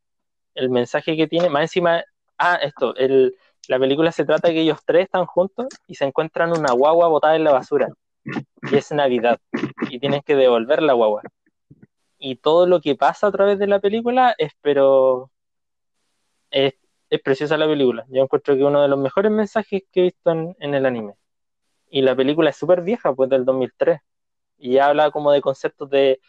El 0.56 0.70
mensaje 0.70 1.18
que 1.18 1.28
tiene, 1.28 1.50
más 1.50 1.64
encima, 1.64 2.04
ah, 2.38 2.56
esto, 2.62 2.96
el, 2.96 3.36
la 3.68 3.80
película 3.80 4.12
se 4.12 4.26
trata 4.26 4.50
de 4.50 4.56
que 4.56 4.62
ellos 4.62 4.80
tres 4.86 5.06
están 5.06 5.26
juntos 5.26 5.68
y 5.88 5.96
se 5.96 6.06
encuentran 6.06 6.52
una 6.52 6.74
guagua 6.74 7.08
botada 7.08 7.36
en 7.36 7.46
la 7.46 7.54
basura. 7.54 7.88
Y 8.72 8.76
es 8.76 8.92
Navidad. 8.92 9.40
Y 9.90 10.00
tienen 10.00 10.22
que 10.22 10.36
devolver 10.36 10.82
la 10.82 10.94
guagua. 10.94 11.22
Y 12.26 12.38
todo 12.38 12.66
lo 12.68 12.80
que 12.82 12.96
pasa 12.96 13.28
a 13.28 13.32
través 13.34 13.60
de 13.60 13.68
la 13.68 13.82
película 13.82 14.34
es, 14.38 14.54
pero. 14.62 15.30
Es, 16.52 16.74
preciosa 17.24 17.58
la 17.58 17.68
película. 17.68 18.06
Yo 18.10 18.24
encuentro 18.24 18.56
que 18.56 18.64
uno 18.64 18.82
de 18.82 18.88
los 18.88 18.98
mejores 19.00 19.32
mensajes 19.32 19.84
que 19.92 20.00
he 20.02 20.04
visto 20.04 20.32
en, 20.32 20.56
el 20.74 20.86
anime. 20.86 21.16
Y 21.90 22.02
la 22.02 22.16
película 22.16 22.52
es 22.52 22.58
súper 22.58 22.82
vieja, 22.82 23.14
pues 23.14 23.30
del 23.30 23.46
2003. 23.46 24.00
Y 24.58 24.78
habla 24.80 25.12
como 25.12 25.32
de 25.32 25.42
conceptos 25.42 25.90
de, 25.90 26.22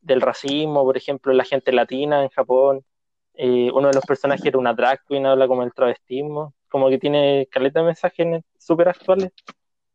del 0.00 0.20
racismo, 0.20 0.84
por 0.84 0.96
ejemplo, 0.96 1.32
la 1.32 1.44
gente 1.44 1.72
latina 1.72 2.22
en 2.22 2.30
Japón. 2.30 2.84
Eh, 3.34 3.70
uno 3.74 3.88
de 3.88 3.94
los 3.94 4.06
personajes 4.06 4.46
era 4.46 4.58
una 4.58 4.74
drag 4.74 5.04
queen, 5.06 5.26
habla 5.26 5.48
como 5.48 5.64
el 5.64 5.74
travestismo. 5.74 6.54
Como 6.68 6.88
que 6.90 6.98
tiene 6.98 7.48
caleta 7.50 7.80
de 7.80 7.86
mensajes 7.86 8.44
súper 8.58 8.88
actuales. 8.88 9.32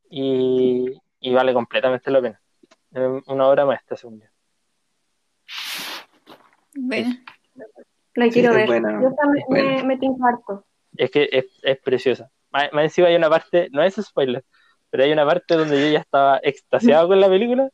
Y, 0.09 0.85
y 1.21 1.33
vale 1.33 1.53
completamente 1.53 2.11
la 2.11 2.21
pena. 2.21 2.41
Una 3.27 3.47
obra 3.49 3.65
maestra, 3.65 3.97
según 3.97 4.21
yo. 4.21 4.34
Bueno, 6.75 7.15
La 8.15 8.29
quiero 8.29 8.51
es 8.51 8.55
ver. 8.55 8.65
buena, 8.65 9.01
Yo 9.01 9.13
también 9.15 9.45
buena. 9.47 9.69
me, 9.77 9.83
me 9.83 9.97
tinco 9.97 10.25
harto. 10.25 10.65
Es 10.97 11.11
que 11.11 11.29
es, 11.31 11.45
es 11.63 11.77
preciosa. 11.79 12.31
Más, 12.51 12.71
más 12.73 12.83
encima 12.85 13.07
hay 13.07 13.15
una 13.15 13.29
parte, 13.29 13.69
no 13.71 13.83
es 13.83 13.95
spoiler, 13.95 14.43
pero 14.89 15.03
hay 15.03 15.11
una 15.11 15.25
parte 15.25 15.55
donde 15.55 15.79
yo 15.81 15.91
ya 15.93 15.99
estaba 15.99 16.39
extasiado 16.43 17.07
con 17.09 17.19
la 17.19 17.27
película 17.29 17.69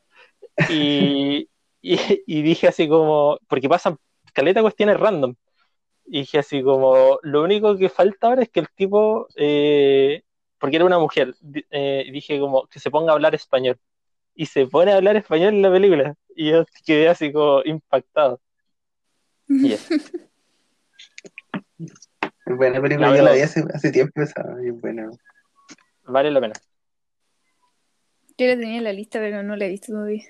y, 0.68 1.50
y, 1.82 2.00
y 2.28 2.42
dije 2.44 2.68
así 2.68 2.88
como, 2.90 3.40
porque 3.48 3.70
pasan 3.70 3.98
caleta 4.34 4.62
cuestiones 4.62 5.00
random. 5.00 5.36
Y 6.06 6.20
dije 6.22 6.40
así 6.40 6.64
como, 6.64 7.20
lo 7.24 7.44
único 7.44 7.78
que 7.78 7.90
falta 7.90 8.28
ahora 8.28 8.44
es 8.44 8.50
que 8.50 8.60
el 8.62 8.70
tipo, 8.76 9.28
eh, 9.36 10.24
porque 10.60 10.78
era 10.78 10.86
una 10.86 11.00
mujer, 11.00 11.36
eh, 11.72 12.10
dije 12.12 12.40
como 12.40 12.68
que 12.68 12.80
se 12.80 12.92
ponga 12.92 13.12
a 13.14 13.16
hablar 13.16 13.36
español. 13.36 13.80
Y 14.36 14.48
se 14.48 14.68
pone 14.68 14.92
a 14.94 14.98
hablar 14.98 15.18
español 15.18 15.56
en 15.56 15.62
la 15.64 15.72
película. 15.72 16.16
Y 16.36 16.52
yo 16.52 16.66
quedé 16.86 17.10
así 17.10 17.32
como 17.34 17.62
impactado. 17.66 18.42
Y 19.60 19.74
eso. 19.74 19.94
Es 21.80 22.56
buena 22.58 22.82
película, 22.82 23.10
La 23.10 23.18
yo 23.18 23.24
la 23.24 23.34
vi 23.34 23.42
hace, 23.42 23.64
hace 23.74 23.92
tiempo 23.92 24.22
esa, 24.22 24.44
y 24.64 24.70
es 24.70 24.80
buena. 24.82 25.10
vale 26.04 26.32
la 26.32 26.42
pena. 26.42 26.54
yo 28.38 28.48
la 28.48 28.56
tenía 28.56 28.78
en 28.78 28.84
la 28.84 28.94
lista, 28.94 29.20
pero 29.20 29.44
no 29.44 29.56
la 29.56 29.66
he 29.66 29.70
visto 29.70 29.92
todavía. 29.94 30.24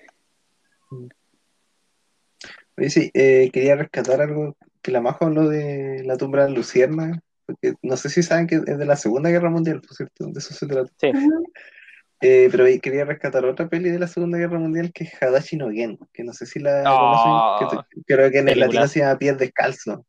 Oye, 2.78 2.90
sí, 2.90 3.12
eh, 3.14 3.50
quería 3.52 3.76
rescatar 3.76 4.22
algo 4.22 4.56
que 4.82 4.92
la 4.92 5.02
Majo 5.02 5.26
habló 5.26 5.48
de 5.48 6.04
la 6.06 6.18
tumba 6.18 6.46
de 6.46 6.52
Lucierna, 6.52 7.22
porque 7.46 7.74
no 7.82 7.98
sé 7.98 8.10
si 8.10 8.24
saben 8.24 8.48
que 8.48 8.56
es 8.56 8.78
de 8.78 8.86
la 8.86 8.96
Segunda 8.96 9.30
Guerra 9.30 9.50
Mundial, 9.50 9.82
por 9.82 9.96
cierto, 9.96 10.26
de 10.28 10.40
eso 10.40 10.54
se 10.54 10.68
trata. 10.68 10.92
Sí. 11.00 11.12
Eh, 12.22 12.50
pero 12.52 12.66
ahí 12.66 12.80
quería 12.80 13.04
rescatar 13.06 13.44
otra 13.46 13.68
peli 13.68 13.90
de 13.90 13.98
la 14.00 14.08
Segunda 14.08 14.38
Guerra 14.38 14.60
Mundial 14.60 14.92
que 14.94 15.06
es 15.06 15.14
Hadashi 15.22 15.58
no 15.58 15.72
Gen, 15.72 15.98
que 16.14 16.24
no 16.24 16.34
sé 16.34 16.46
si 16.46 16.60
la 16.60 16.84
Oh, 16.94 17.00
conocen, 17.58 17.76
que 17.96 18.04
creo 18.06 18.30
que 18.32 18.40
en 18.40 18.50
el 18.50 18.60
latino 18.60 18.88
se 18.88 19.00
llama 19.00 19.18
Pies 19.18 19.38
Descalzo. 19.38 20.06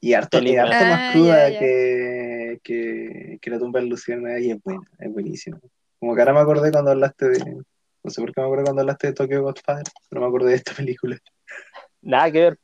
Y 0.00 0.12
harto, 0.14 0.38
Película. 0.38 0.62
harto 0.62 0.84
más 0.86 1.00
Ah, 1.08 1.12
cruda. 1.12 1.58
Que, 1.58 2.58
que, 2.62 3.38
que 3.40 3.50
la 3.50 3.58
tumba 3.58 3.80
de 3.80 3.86
Luciana 3.86 4.38
y 4.38 4.50
es 4.50 4.62
buena, 4.62 4.80
es 4.98 5.12
buenísima. 5.12 5.58
Como 5.98 6.14
que 6.14 6.20
ahora 6.22 6.34
me 6.34 6.40
acordé 6.40 6.70
cuando 6.70 6.90
hablaste 6.92 7.28
de, 7.30 7.38
no 8.04 8.10
sé 8.10 8.20
por 8.20 8.32
qué 8.32 8.40
me 8.40 8.46
acordé 8.46 8.62
cuando 8.64 8.82
hablaste 8.82 9.08
de 9.08 9.12
Tokyo 9.12 9.42
Godfather, 9.42 9.84
pero 10.08 10.20
me 10.22 10.28
acordé 10.28 10.50
de 10.50 10.56
esta 10.56 10.72
película. 10.74 11.18
Nada 12.02 12.30
que 12.30 12.40
ver. 12.40 12.58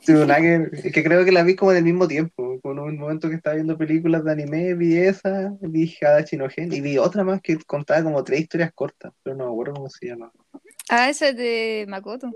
Sí, 0.00 0.12
nada 0.12 0.40
que- 0.40 0.68
es 0.72 0.92
que 0.92 1.02
creo 1.02 1.24
que 1.24 1.32
la 1.32 1.42
vi 1.42 1.56
como 1.56 1.72
en 1.72 1.78
el 1.78 1.84
mismo 1.84 2.06
tiempo. 2.06 2.41
En 2.64 2.78
un 2.78 2.96
momento 2.96 3.28
que 3.28 3.34
estaba 3.34 3.56
viendo 3.56 3.76
películas 3.76 4.24
de 4.24 4.32
anime, 4.32 4.74
vi 4.74 4.96
esa, 4.96 5.52
vi 5.60 5.92
Hadashi 6.00 6.36
no 6.36 6.48
Gen 6.48 6.72
y 6.72 6.80
vi 6.80 6.96
otra 6.96 7.24
más 7.24 7.40
que 7.42 7.58
contaba 7.66 8.02
como 8.04 8.22
tres 8.22 8.40
historias 8.42 8.72
cortas, 8.72 9.12
pero 9.22 9.34
no 9.36 9.46
me 9.46 9.50
acuerdo 9.52 9.74
cómo 9.74 9.88
se 9.90 10.06
llama. 10.06 10.30
Ah, 10.88 11.08
esa 11.08 11.30
es 11.30 11.36
de 11.36 11.84
Makoto. 11.88 12.30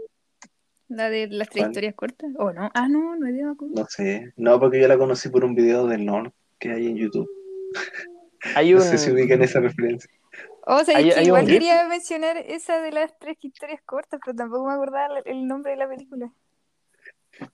La 0.89 1.11
de 1.11 1.29
las 1.29 1.49
tres 1.49 1.63
¿Cuál? 1.63 1.71
historias 1.71 1.95
cortas. 1.95 2.31
¿O 2.39 2.53
no? 2.53 2.71
Ah, 2.75 2.89
no, 2.89 3.15
no 3.17 3.27
es 3.29 3.35
de 3.35 3.45
Makoto. 3.45 3.71
No 3.73 3.87
sé, 3.87 4.33
no, 4.37 4.59
porque 4.59 4.81
yo 4.81 4.89
la 4.89 4.99
conocí 4.99 5.29
por 5.29 5.45
un 5.45 5.55
video 5.55 5.87
del 5.87 6.05
Nord 6.05 6.33
que 6.59 6.73
hay 6.73 6.87
en 6.89 6.97
YouTube. 6.97 7.29
Hay 8.57 8.73
No 8.75 8.79
un, 8.79 8.85
sé 8.85 8.99
si 8.99 9.13
ubican 9.13 9.43
esa 9.43 9.61
referencia. 9.61 10.11
O 10.67 10.83
sea, 10.83 10.97
Hay- 10.99 11.11
que 11.11 11.15
hay 11.21 11.27
igual 11.27 11.45
un 11.45 11.49
quería 11.51 11.87
mencionar 11.89 12.37
esa 12.39 12.81
de 12.81 12.91
las 12.91 13.17
tres 13.21 13.37
historias 13.41 13.81
cortas, 13.85 14.19
pero 14.25 14.37
tampoco 14.37 14.67
me 14.67 14.73
acordaba 14.75 15.21
el 15.25 15.47
nombre 15.47 15.71
de 15.73 15.77
la 15.79 15.89
película. 15.89 16.33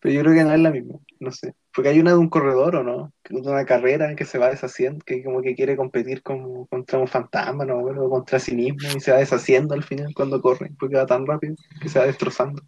Pero 0.00 0.14
yo 0.14 0.20
creo 0.22 0.34
que 0.34 0.44
no 0.44 0.52
es 0.52 0.60
la 0.60 0.70
misma, 0.70 0.94
no 1.20 1.30
sé. 1.32 1.54
Porque 1.74 1.88
hay 1.90 1.98
una 2.00 2.12
de 2.12 2.18
un 2.18 2.28
corredor, 2.28 2.76
¿o 2.76 2.82
no? 2.84 3.12
De 3.28 3.36
una 3.40 3.64
carrera 3.64 4.14
que 4.14 4.24
se 4.24 4.38
va 4.38 4.50
deshaciendo, 4.50 5.04
que 5.04 5.22
como 5.24 5.42
que 5.42 5.54
quiere 5.54 5.76
competir 5.76 6.22
con- 6.22 6.66
contra 6.66 6.98
un 6.98 7.08
fantasma, 7.08 7.64
¿no? 7.64 7.80
Bueno, 7.80 8.08
contra 8.08 8.38
sí 8.38 8.54
mismo 8.54 8.96
y 8.96 9.00
se 9.00 9.10
va 9.12 9.18
deshaciendo 9.18 9.74
al 9.74 9.82
final 9.82 10.12
cuando 10.14 10.40
corre, 10.40 10.70
porque 10.78 10.96
va 10.96 11.06
tan 11.06 11.26
rápido 11.26 11.54
que 11.80 11.88
se 11.88 11.98
va 11.98 12.06
destrozando. 12.06 12.62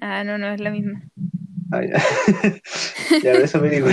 Ah, 0.00 0.22
no, 0.24 0.38
no 0.38 0.48
es 0.48 0.60
la 0.60 0.70
misma. 0.70 1.02
Ah, 1.72 1.82
ya. 1.84 1.94
ya, 3.10 3.20
pero 3.22 3.44
esa 3.44 3.60
película. 3.60 3.92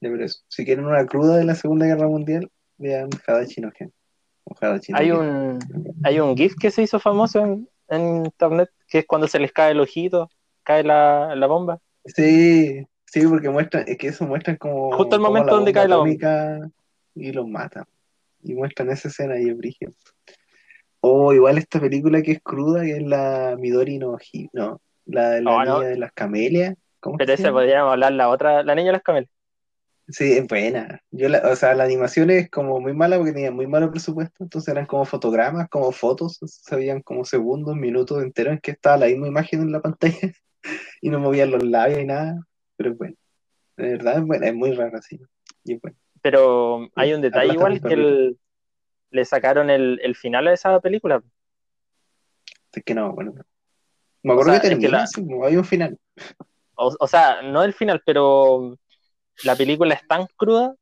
ya, 0.00 0.10
pero 0.10 0.24
eso. 0.24 0.40
Si 0.48 0.64
quieren 0.64 0.84
una 0.86 1.06
cruda 1.06 1.36
de 1.36 1.44
la 1.44 1.54
Segunda 1.54 1.86
Guerra 1.86 2.08
Mundial, 2.08 2.50
vean 2.78 3.08
Hadashi 3.26 3.60
no 3.60 3.70
Gen. 3.72 3.92
O 4.44 4.54
Hadashi 4.60 4.92
no 4.92 4.98
hay 4.98 5.10
un, 5.12 5.58
hay 6.04 6.20
un 6.20 6.36
GIF 6.36 6.54
que 6.60 6.70
se 6.70 6.82
hizo 6.82 6.98
famoso 6.98 7.40
en, 7.40 7.68
en 7.88 8.26
internet, 8.26 8.70
que 8.92 8.98
es 8.98 9.06
cuando 9.06 9.26
se 9.26 9.38
les 9.38 9.52
cae 9.52 9.72
el 9.72 9.80
ojito, 9.80 10.30
cae 10.62 10.84
la, 10.84 11.34
la 11.34 11.46
bomba. 11.46 11.78
Sí, 12.04 12.86
sí, 13.06 13.26
porque 13.26 13.48
muestran, 13.48 13.84
es 13.86 13.96
que 13.96 14.08
eso 14.08 14.26
muestran 14.26 14.56
como. 14.56 14.92
Justo 14.92 15.16
el 15.16 15.22
momento 15.22 15.54
donde 15.54 15.72
cae 15.72 15.88
la 15.88 15.96
bomba. 15.96 16.70
Y 17.14 17.32
los 17.32 17.48
matan. 17.48 17.84
Y 18.42 18.52
muestran 18.52 18.90
esa 18.90 19.08
escena 19.08 19.40
y 19.40 19.48
es 19.48 19.56
brígido. 19.56 19.92
O 21.00 21.32
igual 21.32 21.56
esta 21.56 21.80
película 21.80 22.20
que 22.20 22.32
es 22.32 22.42
cruda, 22.42 22.82
que 22.82 22.98
es 22.98 23.02
la 23.02 23.56
Midori 23.58 23.98
no 23.98 24.18
no, 24.52 24.80
la 25.06 25.30
de 25.30 25.40
la 25.40 25.50
Oh, 25.50 25.60
niña 25.60 25.72
no. 25.72 25.80
de 25.80 25.96
las 25.96 26.12
camelias. 26.12 26.74
¿Cómo 27.00 27.16
Pero 27.16 27.34
se 27.34 27.42
esa 27.42 27.50
podríamos 27.50 27.92
hablar 27.92 28.12
la 28.12 28.28
otra, 28.28 28.62
la 28.62 28.74
niña 28.74 28.88
de 28.88 28.92
las 28.92 29.02
camelas. 29.02 29.30
Sí, 30.12 30.32
es 30.34 30.46
buena. 30.46 31.00
Yo 31.10 31.28
la, 31.30 31.38
o 31.50 31.56
sea, 31.56 31.74
la 31.74 31.84
animación 31.84 32.28
es 32.30 32.50
como 32.50 32.80
muy 32.80 32.92
mala 32.92 33.16
porque 33.16 33.32
tenía 33.32 33.50
muy 33.50 33.66
malo 33.66 33.90
presupuesto, 33.90 34.44
entonces 34.44 34.68
eran 34.70 34.84
como 34.84 35.06
fotogramas, 35.06 35.68
como 35.70 35.90
fotos, 35.90 36.38
se 36.44 36.76
veían 36.76 37.00
como 37.00 37.24
segundos, 37.24 37.74
minutos 37.76 38.22
enteros 38.22 38.52
en 38.52 38.60
que 38.60 38.72
estaba 38.72 38.98
la 38.98 39.06
misma 39.06 39.28
imagen 39.28 39.62
en 39.62 39.72
la 39.72 39.80
pantalla 39.80 40.18
y 41.00 41.08
no 41.08 41.18
movían 41.18 41.50
los 41.50 41.62
labios 41.62 42.00
y 42.00 42.04
nada, 42.04 42.38
pero 42.76 42.90
es 42.92 42.98
bueno. 42.98 43.16
De 43.78 43.88
verdad 43.92 44.18
es 44.18 44.24
buena, 44.26 44.46
es 44.48 44.54
muy 44.54 44.72
rara, 44.72 45.00
sí. 45.00 45.18
Y 45.64 45.74
es 45.74 45.80
bueno. 45.80 45.96
Pero 46.20 46.88
hay 46.94 47.14
un 47.14 47.22
detalle 47.22 47.52
igual 47.54 47.80
que 47.80 47.94
el- 47.94 48.38
le 49.10 49.24
sacaron 49.24 49.70
el, 49.70 49.98
el 50.02 50.14
final 50.14 50.46
a 50.48 50.52
esa 50.52 50.78
película. 50.80 51.22
Es 52.72 52.84
que 52.84 52.94
no, 52.94 53.12
bueno. 53.12 53.34
Me 54.22 54.32
acuerdo 54.32 54.52
sea, 54.52 54.60
que 54.60 54.66
es 54.68 54.74
que 54.74 54.78
termina 54.80 55.04
la- 55.40 55.46
hay 55.46 55.56
un 55.56 55.64
final. 55.64 55.98
O, 56.74 56.94
o 56.98 57.06
sea, 57.06 57.42
no 57.42 57.62
el 57.64 57.72
final, 57.72 58.02
pero 58.04 58.78
la 59.44 59.56
película 59.56 59.94
es 59.94 60.06
tan 60.06 60.26
cruda 60.36 60.74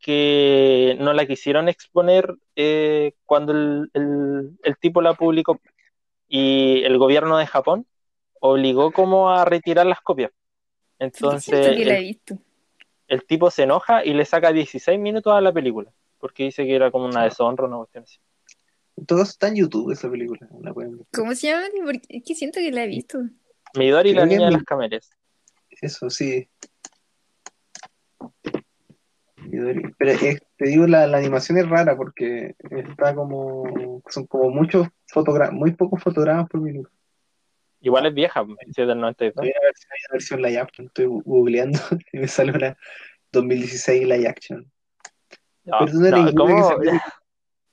que 0.00 0.96
no 0.98 1.12
la 1.12 1.26
quisieron 1.26 1.68
exponer 1.68 2.34
eh, 2.56 3.12
cuando 3.26 3.52
el, 3.52 3.90
el- 3.92 4.58
el 4.62 4.76
tipo 4.78 5.02
la 5.02 5.14
publicó. 5.14 5.60
Y 6.28 6.82
el 6.84 6.96
gobierno 6.98 7.36
de 7.38 7.46
Japón 7.46 7.86
obligó 8.40 8.92
como 8.92 9.30
a 9.30 9.44
retirar 9.44 9.86
las 9.86 10.00
copias. 10.00 10.30
Entonces 10.98 11.42
Siento 11.44 11.76
que 11.76 11.84
la 11.84 11.94
he 11.94 11.98
el, 11.98 12.04
visto. 12.04 12.38
el 13.08 13.24
tipo 13.26 13.50
se 13.50 13.64
enoja 13.64 14.04
y 14.04 14.14
le 14.14 14.24
saca 14.24 14.52
16 14.52 14.98
minutos 14.98 15.32
a 15.32 15.40
la 15.40 15.52
película, 15.52 15.90
porque 16.18 16.44
dice 16.44 16.64
que 16.64 16.74
era 16.74 16.90
como 16.90 17.06
una 17.06 17.24
deshonra, 17.24 17.66
una 17.66 17.78
cuestión 17.78 18.04
así. 18.04 18.18
Todo 19.06 19.22
está 19.22 19.48
en 19.48 19.56
YouTube 19.56 19.92
esa 19.92 20.10
película, 20.10 20.46
la 20.60 20.72
pueden 20.74 20.98
ver. 20.98 21.06
¿Cómo 21.12 21.34
se 21.34 21.48
llama? 21.48 21.66
Porque 21.84 22.02
es 22.08 22.22
que 22.24 22.34
siento 22.34 22.60
que 22.60 22.70
la 22.70 22.84
he 22.84 22.86
visto. 22.86 23.18
Midori 23.74 24.10
y 24.10 24.14
la 24.14 24.26
niña 24.26 24.46
de 24.46 24.52
las 24.52 24.64
cameras. 24.64 25.10
Eso 25.80 26.10
sí. 26.10 26.48
Pero 29.50 30.10
es- 30.12 30.40
te 30.56 30.66
digo, 30.66 30.86
la, 30.86 31.06
la 31.06 31.18
animación 31.18 31.58
es 31.58 31.68
rara 31.68 31.96
porque 31.96 32.54
está 32.70 33.14
como. 33.14 34.02
Son 34.08 34.26
como 34.26 34.50
muchos 34.50 34.88
fotogramas, 35.08 35.54
muy 35.54 35.72
pocos 35.72 36.02
fotogramas 36.02 36.48
por 36.48 36.60
minuto. 36.60 36.90
Igual 37.80 38.06
es 38.06 38.14
vieja, 38.14 38.44
es 38.58 38.76
del 38.76 39.00
92. 39.00 39.34
Voy 39.36 39.48
a 39.48 39.60
ver 39.64 39.72
si 39.74 39.86
hay 39.90 39.98
una 40.08 40.12
versión 40.12 40.42
live 40.42 40.58
action. 40.58 40.86
Estoy 40.88 41.06
googleando 41.06 41.78
y 42.12 42.18
me 42.18 42.28
sale 42.28 42.52
una 42.52 42.76
2016 43.32 44.06
live 44.06 44.28
action. 44.28 44.70
No, 45.64 45.76
Pero 45.78 45.92
tú 45.92 46.00
no 46.00 46.34
¿cómo? 46.34 46.78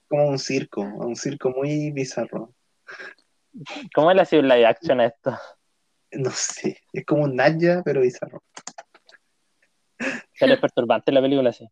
como 0.08 0.28
un 0.30 0.40
circo, 0.40 0.82
un 0.82 1.16
circo 1.16 1.50
muy 1.50 1.92
bizarro. 1.92 2.54
¿Cómo 3.94 4.14
le 4.14 4.22
ha 4.22 4.26
sido 4.26 4.42
live 4.44 4.66
action 4.66 5.00
a 5.02 5.08
esto? 5.08 5.38
No 6.12 6.32
sé, 6.32 6.78
es 6.94 7.06
como 7.06 7.24
un 7.24 7.36
Naya, 7.36 7.82
pero 7.84 8.02
bizarro. 8.02 8.42
Pero 10.40 10.54
es 10.54 10.60
perturbante 10.62 11.12
la 11.12 11.22
película, 11.22 11.52
sí. 11.52 11.68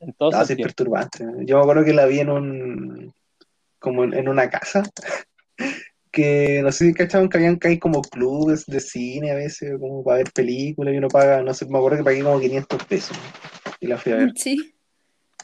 En 0.00 0.12
todo 0.14 0.30
No, 0.30 0.44
sí, 0.44 0.52
es 0.52 0.58
perturbante. 0.58 1.24
Yo 1.44 1.56
me 1.56 1.62
acuerdo 1.62 1.84
que 1.84 1.92
la 1.92 2.06
vi 2.06 2.20
en 2.20 2.30
un. 2.30 3.14
como 3.78 4.04
en, 4.04 4.14
en 4.14 4.28
una 4.28 4.48
casa. 4.50 4.82
Que 6.10 6.62
no 6.62 6.72
sé 6.72 6.86
si 6.86 6.94
cachaban 6.94 7.28
que 7.28 7.36
habían 7.36 7.58
que 7.58 7.68
hay 7.68 7.78
como 7.78 8.00
clubes 8.00 8.64
de 8.64 8.80
cine 8.80 9.30
a 9.30 9.34
veces, 9.34 9.78
como 9.78 10.02
para 10.02 10.16
ver 10.16 10.32
películas, 10.32 10.94
y 10.94 10.96
uno 10.96 11.08
paga, 11.08 11.42
no 11.42 11.52
sé, 11.52 11.66
me 11.66 11.76
acuerdo 11.76 11.98
que 11.98 12.04
pagué 12.04 12.22
como 12.22 12.40
500 12.40 12.84
pesos. 12.84 13.16
Y 13.78 13.86
la 13.86 13.98
fui 13.98 14.12
a 14.12 14.16
ver. 14.16 14.32
Sí. 14.34 14.74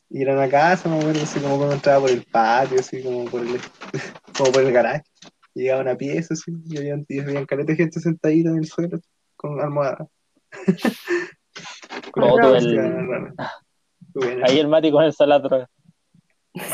Y 0.09 0.23
era 0.23 0.33
una 0.33 0.49
casa, 0.49 0.89
me 0.89 0.99
acuerdo, 0.99 1.23
así 1.23 1.39
como 1.39 1.59
cuando 1.59 1.75
entraba 1.75 2.01
por 2.01 2.11
el 2.11 2.25
patio, 2.25 2.81
así 2.81 3.03
como 3.03 3.27
por 3.27 3.43
el, 3.43 3.61
como 4.37 4.53
por 4.53 4.63
el 4.63 4.73
garaje. 4.73 5.03
Llegaba 5.55 5.83
una 5.83 5.97
pieza, 5.97 6.33
así, 6.35 6.51
y 6.65 6.79
habían, 6.79 7.05
y 7.09 7.21
de 7.21 7.77
gente 7.77 8.01
sentadita 8.01 8.49
en 8.49 8.59
el 8.59 8.67
suelo, 8.67 8.99
con 9.37 9.61
almohada. 9.61 10.09
Tú 12.15 12.23
el-. 14.23 14.45
Ahí 14.45 14.59
el 14.59 14.69
Mati 14.69 14.91
con 14.91 15.05
el 15.05 15.13
salatro. 15.13 15.69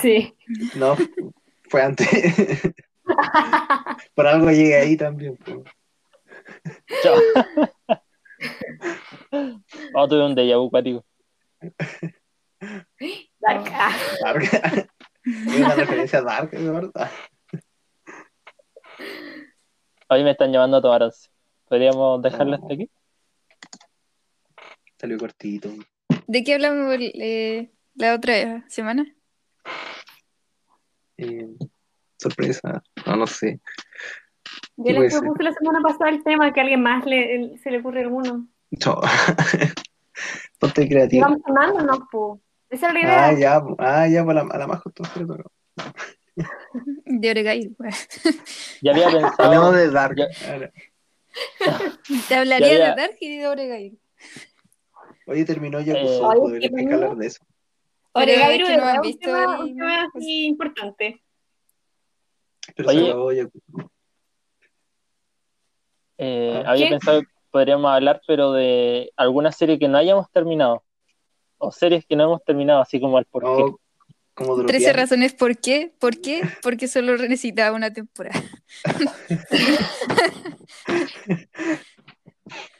Sí. 0.02 0.34
No, 0.76 0.96
fue 1.70 1.82
antes. 1.82 2.08
Por 4.14 4.26
algo 4.26 4.50
llegué 4.50 4.76
ahí 4.76 4.96
también. 4.96 5.38
Chao. 7.02 7.16
Oh, 9.94 10.08
tuve 10.08 10.26
un 10.26 10.34
déjà 10.34 10.58
vu, 10.58 10.70
cuático. 10.70 11.04
Dark. 13.40 13.70
Ah. 13.72 13.92
Dark. 14.22 14.42
Es 15.24 15.56
una 15.56 15.74
referencia 15.74 16.18
a 16.18 16.22
Dark, 16.22 16.50
de 16.50 16.70
verdad. 16.70 17.10
Hoy 20.08 20.24
me 20.24 20.32
están 20.32 20.52
llamando 20.52 20.78
a 20.78 20.82
tomar 20.82 21.04
once. 21.04 21.30
¿Podríamos 21.66 22.20
dejarlo 22.20 22.56
hasta 22.56 22.74
aquí? 22.74 22.90
Salió 25.00 25.16
cortito. 25.18 25.70
¿De 26.26 26.44
qué 26.44 26.54
hablamos 26.54 26.94
eh, 27.00 27.70
la 27.94 28.14
otra 28.14 28.64
semana? 28.68 29.06
Eh, 31.16 31.46
sorpresa. 32.18 32.82
No, 33.06 33.16
no 33.16 33.26
sé. 33.26 33.60
Yo 34.76 34.84
¿Qué 34.84 34.94
puede 34.94 35.00
les 35.00 35.12
ser? 35.12 35.20
propuse 35.22 35.42
la 35.44 35.52
semana 35.52 35.80
pasada 35.82 36.10
el 36.10 36.22
tema 36.22 36.52
que 36.52 36.60
a 36.60 36.62
alguien 36.64 36.82
más 36.82 37.04
le, 37.06 37.34
el- 37.34 37.58
se 37.60 37.70
le 37.70 37.78
ocurre 37.78 38.00
alguno. 38.02 38.48
No. 38.84 39.00
Ponte 40.58 40.86
creativo. 40.88 41.22
vamos 41.22 41.40
sonándonos, 41.46 42.00
po. 42.10 42.42
Esa 42.68 42.88
es 42.88 42.94
la 42.94 43.00
idea. 43.00 43.26
Ah, 43.28 43.32
ya, 43.38 43.62
ah, 43.78 44.06
ya, 44.08 44.24
por 44.24 44.34
la, 44.34 44.42
a 44.42 44.58
la 44.58 44.66
más 44.66 44.80
le 44.84 44.92
toca. 44.92 45.10
De 47.06 47.30
Oregail. 47.30 47.74
pues. 47.76 48.06
Ya 48.82 48.92
había 48.92 49.10
pensado. 49.10 49.72
de 49.72 49.90
Dark. 49.90 50.16
Ya. 50.16 50.72
Te 52.28 52.34
hablaría 52.34 52.68
Ya, 52.68 52.78
ya. 52.78 52.90
de 52.94 53.00
Dark 53.02 53.16
y 53.20 53.38
de 53.38 53.46
Oregail. 53.46 53.98
Oye, 55.26 55.44
terminó 55.44 55.80
ya 55.80 55.94
Eh, 55.94 56.18
Oye, 56.20 56.38
podría 56.40 56.68
¿qué 56.68 56.86
que 56.86 56.94
hablar 56.94 57.16
de 57.16 57.26
eso. 57.26 57.44
Oregairo 58.12 58.64
es 58.64 58.70
que 58.70 58.76
no 58.76 58.84
han 58.84 59.00
visto 59.02 59.20
tema, 59.26 59.54
el- 59.56 59.60
un 59.62 59.76
tema 59.76 60.08
así 60.16 60.46
importante. 60.46 61.22
Pero 62.74 62.88
Oye. 62.88 63.00
se 63.00 63.06
acabó 63.08 63.32
Yakuza. 63.32 63.88
Eh, 66.18 66.62
Ah. 66.66 66.70
había 66.72 66.86
¿Qué? 66.86 66.90
pensado 66.90 67.20
que 67.22 67.28
podríamos 67.50 67.90
hablar, 67.90 68.20
pero 68.26 68.52
de 68.52 69.10
alguna 69.16 69.52
serie 69.52 69.78
que 69.78 69.88
no 69.88 69.98
hayamos 69.98 70.30
terminado. 70.32 70.82
O 71.58 71.70
series 71.72 72.04
que 72.06 72.16
no 72.16 72.24
hemos 72.24 72.44
terminado, 72.44 72.80
así 72.80 73.00
como 73.00 73.18
el 73.18 73.24
por 73.26 73.42
qué. 73.42 73.48
O 73.62 73.78
como 74.34 74.56
13 74.64 74.86
dropear. 74.86 74.96
razones 74.96 75.34
por 75.34 75.58
qué. 75.58 75.92
¿Por 76.00 76.20
qué? 76.20 76.42
Porque 76.62 76.88
solo 76.88 77.16
necesitaba 77.18 77.76
una 77.76 77.92
temporada. 77.92 78.42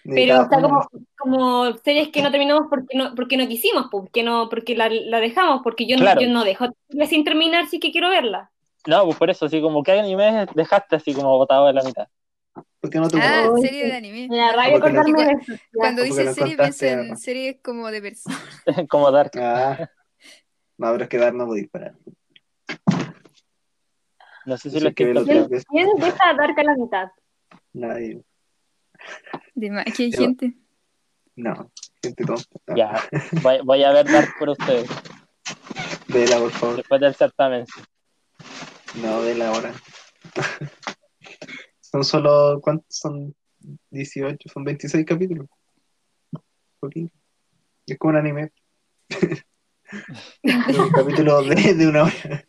Pero 0.05 0.43
está 0.43 0.61
como, 0.63 0.89
como 1.19 1.73
series 1.85 2.09
que 2.09 2.23
no 2.23 2.31
terminamos 2.31 2.67
porque 2.71 2.97
no, 2.97 3.15
porque 3.15 3.37
no 3.37 3.47
quisimos, 3.47 3.87
porque 3.91 4.23
no, 4.23 4.49
porque 4.49 4.75
la, 4.75 4.89
la 4.89 5.21
dejamos, 5.21 5.61
porque 5.63 5.87
yo 5.87 5.97
no, 5.97 6.19
yo 6.21 6.29
no 6.29 6.45
dejo 6.45 6.67
sin 7.09 7.25
terminar, 7.25 7.67
sí 7.69 7.79
que 7.81 7.93
quiero 7.93 8.09
verla. 8.09 8.51
No, 8.87 9.05
pues 9.05 9.17
por 9.19 9.29
eso, 9.29 9.45
así 9.47 9.61
como 9.61 9.83
que 9.83 9.93
anime 9.93 10.47
dejaste 10.55 10.97
así 10.97 11.13
como 11.13 11.37
botado 11.37 11.67
de 11.67 11.75
la 11.75 11.83
mitad. 11.83 12.09
¿Por 12.81 12.89
qué 12.91 12.99
no 12.99 13.09
te 13.09 13.19
Ah, 13.21 13.43
gustó? 13.47 13.63
Serie 13.67 13.87
de 13.87 13.93
anime. 13.93 14.27
Me 14.29 14.39
da 14.39 14.53
No, 14.53 14.57
rabia 14.57 14.73
porque 14.73 14.93
no- 14.93 15.01
acordarme 15.01 15.25
de 15.27 15.33
eso. 15.43 15.53
Ya. 15.53 15.59
Cuando 15.75 16.03
porque 16.03 16.11
dice 16.15 16.25
no 16.25 16.35
serie, 16.35 16.57
pienso 16.57 16.87
en 16.87 17.17
series 17.19 17.57
como 17.63 17.91
de 17.91 18.01
personas. 18.03 18.87
como 18.89 19.11
Dark. 19.11 19.33
Ah. 19.37 19.91
No, 20.79 20.93
pero 20.93 21.03
es 21.05 21.09
que 21.11 21.19
dar 21.19 21.35
no 21.35 21.45
voy 21.47 21.67
para. 21.67 21.95
No 24.47 24.57
sé 24.57 24.71
si 24.71 24.81
lo 24.81 24.89
hay 24.89 24.95
veces. 24.95 25.65
¿Quién 25.69 25.89
deja 25.99 26.31
a 26.31 26.35
Dark 26.35 26.59
a 26.59 26.63
la 26.65 26.75
mitad? 26.75 27.09
Nadie. 27.75 28.23
De 29.55 29.71
más 29.71 29.85
que 29.85 30.05
hay 30.05 30.13
gente. 30.13 30.55
No, 31.37 31.71
gente 32.03 32.25
tonta. 32.25 32.61
No. 32.67 32.77
Ya, 32.77 33.09
voy, 33.43 33.59
voy 33.65 33.83
a 33.83 33.93
ver 33.93 34.07
Dark 34.07 34.35
por 34.39 34.51
ustedes, 34.51 34.89
Vela, 36.09 36.39
por 36.39 36.51
favor. 36.51 36.77
después 36.77 37.01
del 37.01 37.15
certamen. 37.15 37.65
No, 39.03 39.21
vela 39.21 39.49
ahora. 39.49 39.73
son 41.81 42.05
solo. 42.05 42.61
¿Cuántos 42.61 42.87
son? 42.97 43.35
18, 43.91 44.49
son 44.49 44.65
26 44.65 45.05
capítulos. 45.05 45.47
Poquito. 46.79 47.13
Es 47.87 47.99
como 47.99 48.13
un 48.13 48.17
anime. 48.19 48.53
un 50.43 50.91
capítulo 50.93 51.43
de, 51.43 51.75
de 51.75 51.87
una 51.87 52.05
hora. 52.05 52.47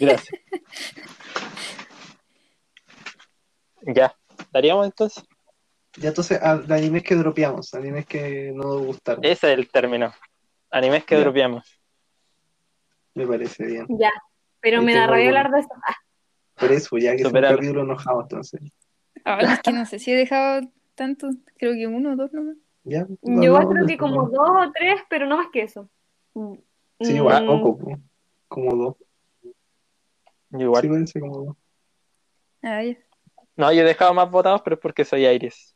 Gracias. 0.00 0.40
Ya, 3.82 4.16
¿daríamos 4.52 4.86
entonces? 4.86 5.24
Ya 5.96 6.08
entonces, 6.08 6.40
de 6.40 6.74
animes 6.74 7.02
que 7.02 7.14
dropeamos, 7.14 7.74
animes 7.74 8.06
que 8.06 8.52
no 8.54 8.62
nos 8.64 8.86
gustaron. 8.86 9.24
Ese 9.24 9.52
es 9.52 9.58
el 9.58 9.70
término. 9.70 10.12
Animes 10.70 11.04
que 11.04 11.16
Ya. 11.16 11.20
dropeamos. 11.20 11.80
Me 13.14 13.26
parece 13.26 13.66
bien. 13.66 13.86
Ya, 13.90 14.10
pero 14.60 14.78
Ahí 14.78 14.86
me 14.86 14.94
da 14.94 15.06
rabia 15.06 15.28
hablar 15.28 15.50
de 15.50 15.60
eso. 15.60 15.68
Ah, 15.86 15.96
Por 16.58 16.72
eso, 16.72 16.96
ya 16.96 17.14
que 17.14 17.22
es 17.22 17.28
un 17.28 17.40
capítulo 17.40 17.82
enojado, 17.82 18.22
entonces. 18.22 18.60
Ay, 19.24 19.46
es 19.52 19.60
que 19.60 19.72
no 19.72 19.84
sé 19.84 19.98
si 19.98 20.12
he 20.12 20.16
dejado 20.16 20.62
tanto. 20.94 21.28
Creo 21.58 21.74
que 21.74 21.86
uno 21.86 22.12
o 22.12 22.16
dos 22.16 22.32
nomás. 22.32 22.56
Ya, 22.84 23.06
yo 23.22 23.68
creo 23.68 23.86
que 23.86 23.96
como 23.98 24.28
dos 24.28 24.48
o 24.50 24.72
tres, 24.72 25.00
pero 25.10 25.26
no 25.26 25.36
más 25.36 25.48
que 25.52 25.62
eso. 25.62 25.90
Sí, 27.00 27.14
igual, 27.16 27.44
Mm, 27.44 27.46
poco, 27.46 27.78
po. 27.78 27.98
como 28.48 28.76
dos. 28.76 28.96
Igual. 30.58 30.82
Sí, 30.82 30.88
parece 30.88 31.20
como 31.20 31.38
dos. 31.44 31.56
Ah. 32.62 32.82
No, 33.56 33.72
yo 33.72 33.82
he 33.82 33.84
dejado 33.84 34.14
más 34.14 34.30
votados, 34.30 34.62
pero 34.62 34.74
es 34.76 34.80
porque 34.80 35.04
soy 35.04 35.26
Aries. 35.26 35.74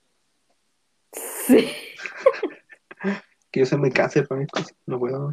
Sí. 1.13 1.69
Que 3.53 3.61
yo 3.61 3.67
soy 3.67 3.79
muy 3.79 3.91
cáncer 3.91 4.27
para 4.29 4.41
mis 4.41 4.51
cosas, 4.51 4.75
no 4.85 4.99
puedo. 4.99 5.33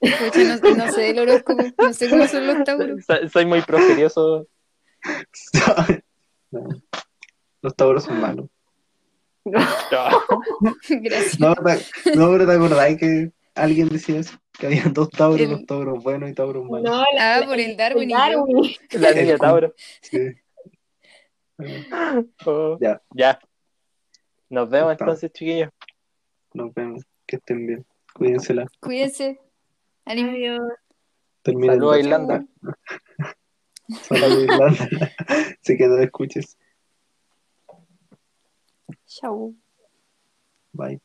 Pucha, 0.00 0.56
no, 0.62 0.74
no 0.76 0.92
sé 0.92 1.10
el 1.10 1.18
horóscopo. 1.20 1.62
No 1.78 1.92
sé 1.92 2.08
cómo 2.08 2.26
son 2.26 2.46
los 2.48 2.64
tauros. 2.64 3.04
Soy, 3.04 3.28
soy 3.28 3.46
muy 3.46 3.60
progerioso. 3.62 4.48
No. 6.50 6.68
Los 7.62 7.76
tauros 7.76 8.04
son 8.04 8.20
malos. 8.20 8.46
No. 9.44 9.60
Gracias. 10.88 11.38
No, 11.38 11.54
te- 11.54 12.16
no, 12.16 12.30
pero 12.32 12.46
te 12.46 12.52
acordás 12.52 12.96
que 12.96 13.30
alguien 13.54 13.88
decía 13.88 14.18
eso, 14.20 14.36
que 14.58 14.66
había 14.66 14.84
dos 14.90 15.10
tauros, 15.10 15.40
El- 15.40 15.50
los 15.52 15.66
tauros 15.66 16.02
buenos 16.02 16.28
y 16.30 16.34
tauros 16.34 16.64
malos. 16.68 16.90
No, 16.90 17.04
la- 17.14 17.34
Ah, 17.36 17.40
la- 17.40 17.46
por 17.46 17.60
el 17.60 17.76
Darwin 17.76 18.10
y 18.10 18.12
yo. 18.12 18.18
Darwin. 18.18 18.74
La 18.92 19.12
niña 19.12 19.32
El- 19.34 19.38
Tauro. 19.38 19.74
Sí. 20.02 20.18
Oh. 22.46 22.78
Ya. 22.80 23.00
Ya. 23.14 23.38
Nos 24.50 24.68
vemos 24.68 24.92
Está. 24.92 25.04
entonces, 25.04 25.32
chiquillos. 25.32 25.70
Nos 26.54 26.74
vemos, 26.74 27.02
que 27.26 27.36
estén 27.36 27.66
bien. 27.66 27.86
Cuídensela. 28.14 28.66
Cuídense. 28.80 29.40
Adiós. 30.04 30.60
Terminen. 31.42 31.76
Saludos 31.76 31.92
a 31.92 31.96
la- 31.96 32.00
Irlanda. 32.00 32.46
Saludos 34.02 34.36
a 34.36 34.40
Irlanda. 34.40 34.88
Así 35.62 35.76
que 35.76 35.86
no 35.86 35.96
lo 35.96 36.02
escuches. 36.02 36.58
Chau. 39.06 39.54
Bye, 40.72 40.96
bye. 40.96 41.00